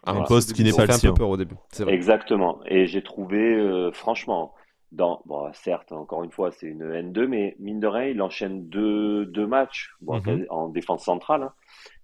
[0.07, 1.11] Un poste qui n'est pas le sien.
[1.11, 1.57] Un peu peur au début.
[1.87, 2.61] Exactement.
[2.67, 4.55] Et j'ai trouvé, franchement,
[4.95, 8.68] dans, bon, certes, encore une fois, c'est une N2, mais mine de rien, il enchaîne
[8.68, 10.47] deux, deux matchs mhm.
[10.51, 11.42] en défense centrale.
[11.42, 11.53] Hein.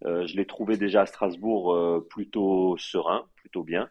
[0.05, 3.89] Euh, je l'ai trouvé déjà à Strasbourg euh, plutôt serein, plutôt bien.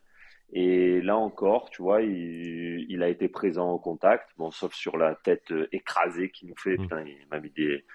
[0.52, 4.98] Et là encore, tu vois, il, il, a été présent au contact, bon, sauf sur
[4.98, 6.84] la tête euh, écrasée qui nous fait, mhm.
[6.84, 7.86] putain, il m'a mis des,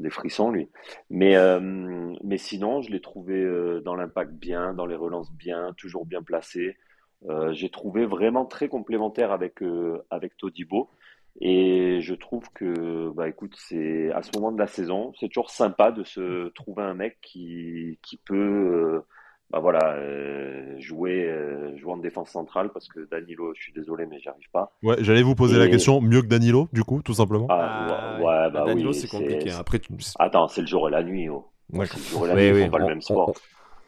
[0.00, 0.68] des frissons, lui.
[1.08, 1.36] Mais,
[2.22, 6.76] mais sinon, je l'ai trouvé dans l'impact bien, dans les relances bien, toujours bien placé.
[7.28, 10.90] Euh, j'ai trouvé vraiment très complémentaire avec, euh, avec Todibo.
[11.40, 15.50] Et je trouve que, bah, écoute, c'est à ce moment de la saison, c'est toujours
[15.50, 19.00] sympa de se trouver un mec qui, qui peut, euh,
[19.50, 19.98] bah voilà,
[20.78, 21.28] jouer,
[21.74, 24.72] jouer en défense centrale parce que Danilo, je suis désolé, mais j'y arrive pas.
[24.84, 27.46] Ouais, j'allais vous poser la question, mieux que Danilo, du coup, tout simplement?
[27.50, 29.50] Ah, ouais, ah, bah Danilo, c'est compliqué.
[29.50, 29.80] Après,
[30.20, 31.28] Attends, c'est le jour et la nuit.
[31.28, 31.46] Oh.
[31.72, 33.34] C'est le jour et la nuit, oui, pas le même sport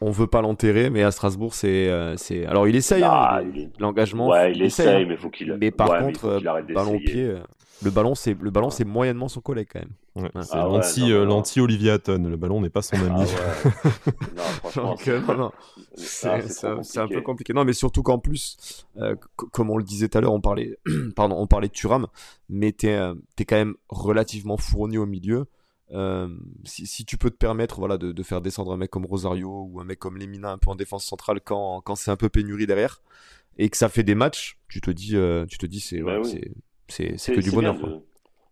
[0.01, 2.45] on veut pas l'enterrer, mais à Strasbourg, c'est, euh, c'est.
[2.45, 3.03] Alors, il essaye.
[3.03, 3.41] Hein, ah,
[3.79, 4.29] l'engagement.
[4.29, 5.55] Ouais, il, essaye, mais faut qu'il.
[5.59, 6.39] Mais par contre, euh,
[6.73, 7.39] ballon pied, euh,
[7.83, 10.31] le ballon, c'est le ballon, c'est moyennement son collègue quand même.
[10.43, 12.27] c'est ah l'anti, l'anti Olivier Hatton.
[12.29, 13.27] Le ballon n'est pas son ami.
[15.95, 17.53] c'est un peu compliqué.
[17.53, 18.85] Non, mais surtout qu'en plus,
[19.51, 20.77] comme on le disait tout à l'heure, on parlait,
[21.15, 22.07] pardon, on parlait de Turam,
[22.49, 22.99] mais t'es,
[23.39, 25.47] es quand même relativement fourni au milieu.
[25.91, 26.27] Euh,
[26.65, 29.85] si, tu peux te permettre voilà, de, faire descendre un mec comme Rosario ou un
[29.85, 33.01] mec comme Lemina un peu en défense centrale quand, quand c'est un peu pénurie derrière
[33.57, 36.01] et que ça fait des matchs, tu te dis, euh, tu te dis c'est
[36.89, 37.75] c'est que du bonheur.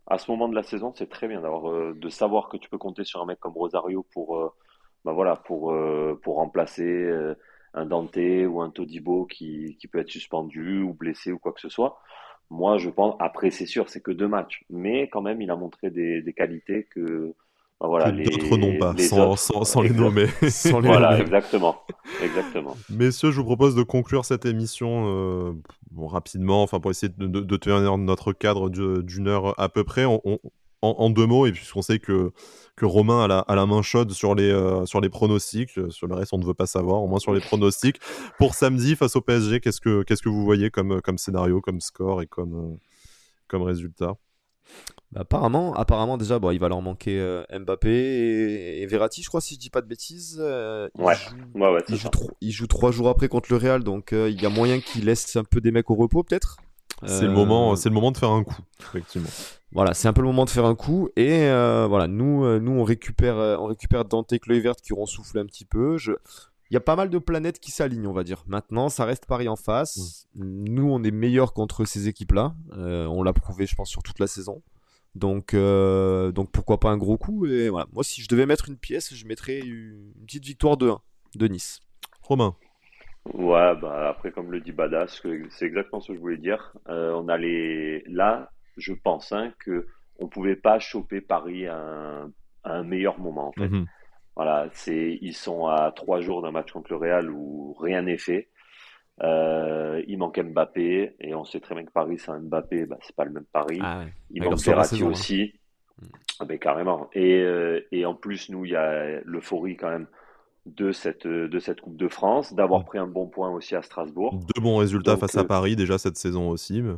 [0.07, 2.69] À ce moment de la saison, c'est très bien d'avoir euh, de savoir que tu
[2.69, 4.53] peux compter sur un mec comme Rosario pour
[5.03, 5.75] bah voilà pour
[6.21, 7.11] pour remplacer
[7.73, 11.61] un Dante ou un Todibo qui, qui peut être suspendu ou blessé ou quoi que
[11.61, 11.99] ce soit.
[12.49, 15.55] Moi, je pense, après, c'est sûr, c'est que deux matchs, mais quand même, il a
[15.55, 17.33] montré des, des qualités que,
[17.81, 20.27] ben voilà, les d'autres n'ont pas, sans, sans, les nommer.
[20.49, 21.75] sans les voilà, exactement,
[22.23, 22.77] exactement.
[22.89, 25.53] Messieurs, je vous propose de conclure cette émission euh,
[25.91, 29.83] bon, rapidement, enfin pour essayer de, de, de, tenir notre cadre d'une heure à peu
[29.83, 30.05] près.
[30.05, 30.39] On, on,
[30.81, 32.31] en, deux mots, et puisqu'on sait que,
[32.75, 35.89] que Romain a la, a la main chaude sur les, euh, sur les pronostics, euh,
[35.89, 37.99] sur le reste on ne veut pas savoir, au moins sur les pronostics.
[38.37, 41.81] Pour samedi face au PSG, qu'est-ce que, qu'est-ce que vous voyez comme, comme scénario, comme
[41.81, 42.77] score et comme, euh,
[43.47, 44.15] comme résultat?
[45.11, 49.55] Bah, apparemment, apparemment déjà, bon, il va leur manquer Mbappé et, Verratti, je crois, si
[49.55, 50.37] je dis pas de bêtises.
[50.37, 51.15] il ouais.
[51.15, 52.09] Joue, ouais, il, joue
[52.41, 55.35] il, joue trois jours après contre le Real, donc il y a moyen qu'il laisse
[55.35, 56.57] un peu des mecs au repos, peut-être?
[57.07, 59.29] C'est le moment, c'est le moment de faire un coup, effectivement.
[59.75, 61.09] Voilà, c'est un peu le moment de faire un coup.
[61.17, 64.79] Et euh, voilà, nous, euh, nous on récupère, euh, on récupère Dante et Chloé Verte
[64.79, 65.97] qui auront soufflé un petit peu.
[65.97, 66.13] Je...
[66.71, 68.45] Il y a pas mal de planètes qui s'alignent, on va dire.
[68.47, 70.27] Maintenant, ça reste Paris en face.
[70.33, 70.63] Mm.
[70.69, 72.55] Nous, on est meilleurs contre ces équipes-là.
[72.71, 74.63] on l'a prouvé, je pense, sur toute la saison.
[75.13, 78.77] Donc, donc pourquoi pas un gros coup Et voilà, moi, si je devais mettre une
[78.77, 81.01] pièce, je mettrais une petite victoire de 1
[81.35, 81.81] de Nice.
[82.21, 82.55] Romain.
[83.33, 86.73] Ouais, bah après, comme le dit Badass, c'est exactement ce que je voulais dire.
[86.87, 89.87] on a les là, je pense, hein, que
[90.19, 92.27] on pouvait pas choper Paris à
[92.63, 93.49] un, meilleur moment.
[93.49, 93.67] En fait.
[93.67, 93.85] Mhm.
[94.35, 98.17] Voilà, c'est ils sont à trois jours d'un match contre le Real où rien n'est
[98.17, 98.49] fait.
[99.23, 103.15] Euh, il manque Mbappé et on sait très bien que Paris un Mbappé, bah, c'est
[103.15, 103.79] pas le même Paris.
[103.81, 105.53] Ah il manque Verratti aussi,
[106.01, 106.05] mm.
[106.41, 107.09] ah, ben, carrément.
[107.13, 110.07] Et, euh, et en plus nous il y a l'euphorie quand même
[110.65, 112.85] de cette de cette Coupe de France, d'avoir mm.
[112.85, 114.39] pris un bon point aussi à Strasbourg.
[114.55, 116.81] Deux bons résultats face à euh, Paris déjà cette saison aussi.
[116.81, 116.95] Mais...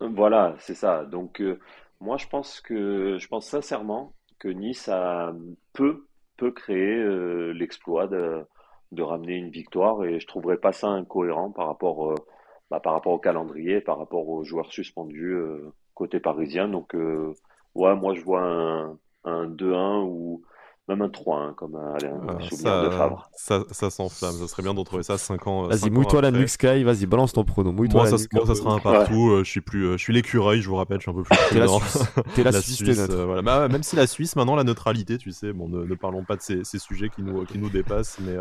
[0.00, 1.04] Voilà, c'est ça.
[1.04, 1.58] Donc, euh,
[2.00, 5.32] moi, je pense que, je pense sincèrement que Nice a,
[5.72, 6.06] peut,
[6.36, 8.44] peut créer euh, l'exploit de,
[8.92, 12.14] de ramener une victoire et je trouverais pas ça incohérent par rapport, euh,
[12.70, 15.36] bah, par rapport au calendrier, par rapport aux joueurs suspendus
[15.94, 16.68] côté parisien.
[16.68, 16.94] Donc,
[17.74, 20.42] ouais, moi, je vois un, un 2-1 ou
[20.88, 23.28] même un 3, hein, comme un, un ça, de Favre.
[23.34, 25.66] Ça, ça s'enflamme, ça serait bien de retrouver ça 5 ans.
[25.66, 27.72] Vas-y, mouille-toi la nuque Sky, vas-y, balance ton prono.
[27.72, 29.30] Moi, ça, ça sera un partout.
[29.30, 31.24] Euh, je suis plus, euh, je suis l'écureuil, je vous rappelle, je suis un peu
[31.24, 31.36] plus.
[31.50, 31.98] T'es la Suisse.
[32.34, 33.42] T'es la, Suisse, euh, voilà.
[33.42, 36.36] bah, même si la Suisse, maintenant, la neutralité, tu sais, bon, ne, ne parlons pas
[36.36, 38.36] de ces, ces, sujets qui nous, qui nous dépassent, mais,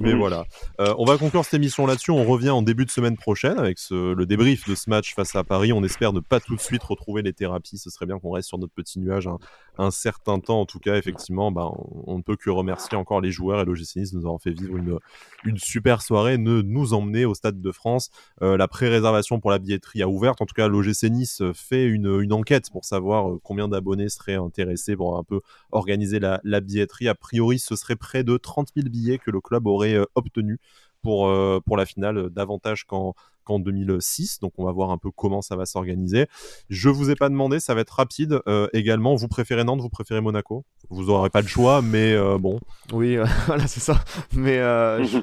[0.00, 0.44] mais voilà.
[0.78, 2.10] on va conclure cette émission là-dessus.
[2.10, 5.36] On revient en début de semaine prochaine avec ce, le débrief de ce match face
[5.36, 5.72] à Paris.
[5.72, 7.78] On espère ne pas tout de suite retrouver les thérapies.
[7.78, 9.38] Ce serait bien qu'on reste sur notre petit nuage un,
[9.78, 10.60] un certain temps.
[10.60, 11.70] En tout cas, effectivement, bah,
[12.06, 14.76] on, ne peut que remercier encore les joueurs et l'OGC Nice nous avoir fait vivre
[14.76, 14.98] une,
[15.44, 18.10] une super soirée, de nous emmener au Stade de France.
[18.42, 20.34] Euh, la pré-réservation pour la billetterie a ouvert.
[20.40, 24.34] En tout cas, l'OGC Nice fait une, une, enquête pour savoir euh, combien d'abonnés seraient
[24.34, 25.40] intéressés pour un peu
[25.72, 27.08] organiser la, la, billetterie.
[27.08, 30.58] A priori, ce serait près de 30 000 billets que le club aurait euh, obtenu
[31.02, 31.30] pour,
[31.66, 33.14] pour la finale, davantage qu'en
[33.44, 34.40] qu'en 2006.
[34.40, 36.26] Donc on va voir un peu comment ça va s'organiser.
[36.68, 38.40] Je vous ai pas demandé, ça va être rapide
[38.72, 39.14] également.
[39.14, 40.64] Vous préférez Nantes, vous préférez Monaco?
[40.90, 42.58] Vous aurez pas le choix, mais bon.
[42.92, 43.16] Oui,
[43.46, 44.02] voilà, c'est ça.
[44.32, 44.60] Mais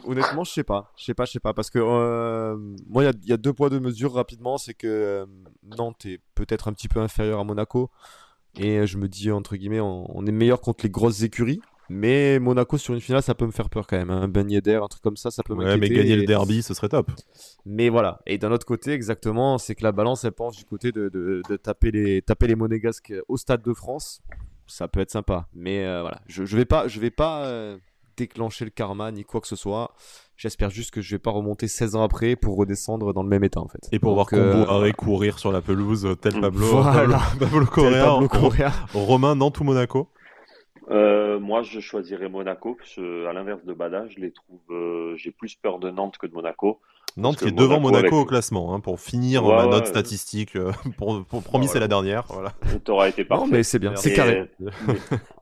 [0.05, 0.91] honnêtement, je sais pas.
[0.97, 1.53] Je sais pas, je sais pas.
[1.53, 1.79] Parce que
[2.87, 4.57] moi, il y, a deux poids, deux mesures rapidement.
[4.57, 5.25] C'est que
[5.63, 7.89] Nantes est peut-être un petit peu inférieur à Monaco.
[8.57, 11.61] Et je me dis, entre guillemets, on, est meilleur contre les grosses écuries.
[11.93, 14.11] Mais Monaco sur une finale, ça peut me faire peur quand même.
[14.11, 14.59] Un hein.
[14.63, 17.11] d'air, un truc comme ça, ça peut ouais, mais gagner le derby, ce serait top.
[17.65, 18.21] Mais voilà.
[18.25, 21.57] Et d'un autre côté, exactement, c'est que la balance, elle penche du côté de, de,
[21.57, 24.21] taper, les, taper les Monégasques au Stade de France.
[24.67, 25.49] Ça peut être sympa.
[25.53, 27.77] Mais euh, voilà, je, je vais pas, je vais pas euh,
[28.15, 29.93] déclencher le karma ni quoi que ce soit.
[30.37, 33.43] J'espère juste que je vais pas remonter 16 ans après pour redescendre dans le même
[33.43, 33.89] état en fait.
[33.91, 34.91] Et pour voir Combo euh...
[34.93, 36.83] courir sur la pelouse tel Pablo,
[37.39, 40.07] Pablo, Correa, Romain, Nantes ou Monaco
[40.91, 42.77] euh, moi, je choisirais Monaco.
[42.97, 44.59] à l'inverse de Bada, je les trouve.
[44.69, 46.79] Euh, j'ai plus peur de Nantes que de Monaco.
[47.17, 50.55] Nantes qui est devant Monaco au classement, hein, pour finir ma note statistique.
[50.55, 52.25] Euh, pour, promis, c'est la dernière.
[52.29, 52.53] Voilà.
[52.83, 53.45] T'auras été parfait.
[53.45, 54.49] Non, mais c'est bien, c'est carré.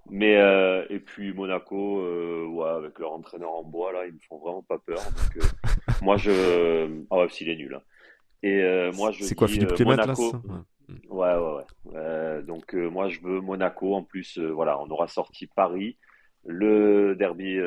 [0.09, 4.19] Mais, euh, et puis Monaco, euh, ouais, avec leur entraîneur en bois là, ils me
[4.27, 4.97] font vraiment pas peur.
[4.97, 5.47] Donc, euh,
[6.01, 7.75] moi je, ah ouais, s'il est nul.
[7.75, 7.81] Hein.
[8.41, 9.23] Et moi je.
[9.23, 10.31] C'est quoi Philippe Clément Monaco...
[11.09, 12.43] Ouais, ouais, ouais.
[12.43, 13.95] donc moi je veux Monaco.
[13.95, 15.97] En plus, voilà, on aura sorti Paris
[16.45, 17.57] le derby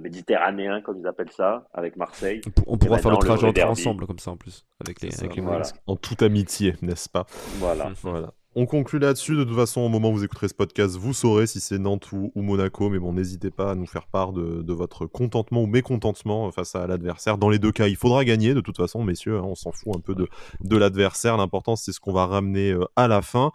[0.00, 2.40] méditerranéen, comme ils appellent ça, avec Marseille.
[2.66, 5.42] On, pourra faire le trajet ensemble, comme ça, en plus, avec les, avec les
[5.86, 7.26] En toute amitié, n'est-ce pas?
[7.58, 7.92] Voilà.
[8.02, 8.32] voilà.
[8.56, 9.34] On conclut là-dessus.
[9.34, 12.12] De toute façon, au moment où vous écouterez ce podcast, vous saurez si c'est Nantes
[12.12, 12.88] ou, Monaco.
[12.88, 16.86] Mais bon, n'hésitez pas à nous faire part de, votre contentement ou mécontentement face à
[16.86, 17.36] l'adversaire.
[17.36, 18.54] Dans les deux cas, il faudra gagner.
[18.54, 20.28] De toute façon, messieurs, hein, on s'en fout un peu de,
[20.60, 21.36] de l'adversaire.
[21.36, 23.50] L'important, c'est ce qu'on va ramener euh, à la fin.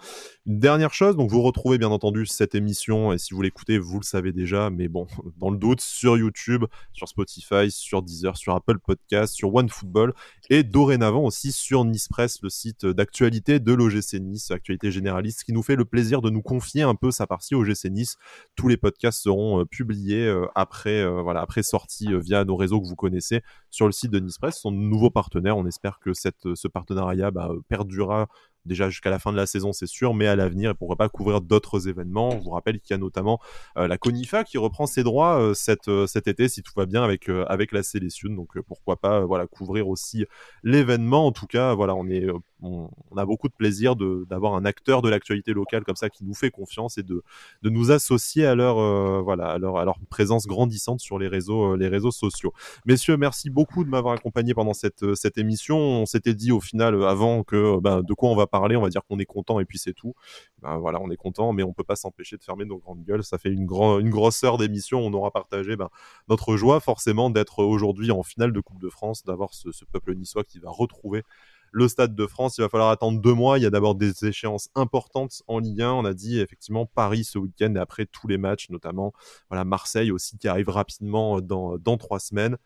[0.50, 3.14] Dernière chose, donc vous retrouvez bien entendu cette émission.
[3.14, 4.72] Et si vous l'écoutez, vous le savez déjà.
[4.72, 5.06] Mais bon,
[5.38, 10.12] dans le doute, sur YouTube, sur Spotify, sur Deezer, sur Apple Podcast, sur OneFootball.
[10.50, 15.54] Et dorénavant aussi sur Nice Press, le site d'actualité de l'OGC Nice, actualité généraliste, qui
[15.54, 18.16] nous fait le plaisir de nous confier un peu sa partie au GC Nice.
[18.56, 22.88] Tous les podcasts seront euh, publiés euh, après, euh, après sortie via nos réseaux que
[22.88, 24.60] vous connaissez sur le site de Nice Press.
[24.60, 25.58] Son nouveau partenaire.
[25.58, 28.30] On espère que cette, ce partenariat bah, perdurera
[28.70, 31.10] déjà jusqu'à la fin de la saison, c'est sûr, mais à l'avenir, et pourquoi pas
[31.10, 32.30] couvrir d'autres événements.
[32.30, 33.42] On vous rappelle qu'il y a notamment
[33.76, 37.74] la Conifa qui reprend ses droits cet, cet été, si tout va bien avec, avec
[37.74, 38.30] la sélection.
[38.30, 40.26] Donc pourquoi pas voilà, couvrir aussi
[40.64, 41.26] l'événement.
[41.26, 42.28] En tout cas, voilà, on est
[42.62, 46.34] on, a beaucoup de plaisir d'avoir un acteur de l'actualité locale comme ça qui nous
[46.34, 47.24] fait confiance et de,
[47.62, 51.78] de nous associer à leur, euh, voilà, à leur, présence grandissante sur les réseaux, euh,
[51.78, 52.54] les réseaux sociaux.
[52.86, 55.78] Messieurs, merci beaucoup de m'avoir accompagné pendant cette, euh, cette émission.
[55.78, 58.90] On s'était dit au final avant que ben, de quoi on va parler, on va
[58.90, 60.14] dire qu'on est content et puis c'est tout.
[60.62, 63.24] Ben, voilà, on est content, mais on peut pas s'empêcher de fermer nos grandes gueules.
[63.24, 65.00] Ça fait une, grand, une grosse heure d'émission.
[65.00, 65.90] On aura partagé ben,
[66.28, 70.44] notre joie forcément d'être aujourd'hui en finale de Coupe de France, d'avoir ce peuple niçois
[70.44, 71.24] qui va retrouver
[71.72, 73.58] le Stade de France, il va falloir attendre deux mois.
[73.58, 75.92] Il y a d'abord des échéances importantes en Ligue 1.
[75.92, 79.14] On a dit effectivement Paris ce week-end et après tous les matchs, notamment
[79.50, 82.58] voilà, Marseille aussi qui arrive rapidement dans, dans trois semaines.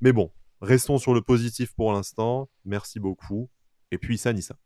[0.00, 0.30] Mais bon,
[0.60, 2.48] restons sur le positif pour l'instant.
[2.64, 3.48] Merci beaucoup.
[3.90, 4.56] Et puis ça, Nissa.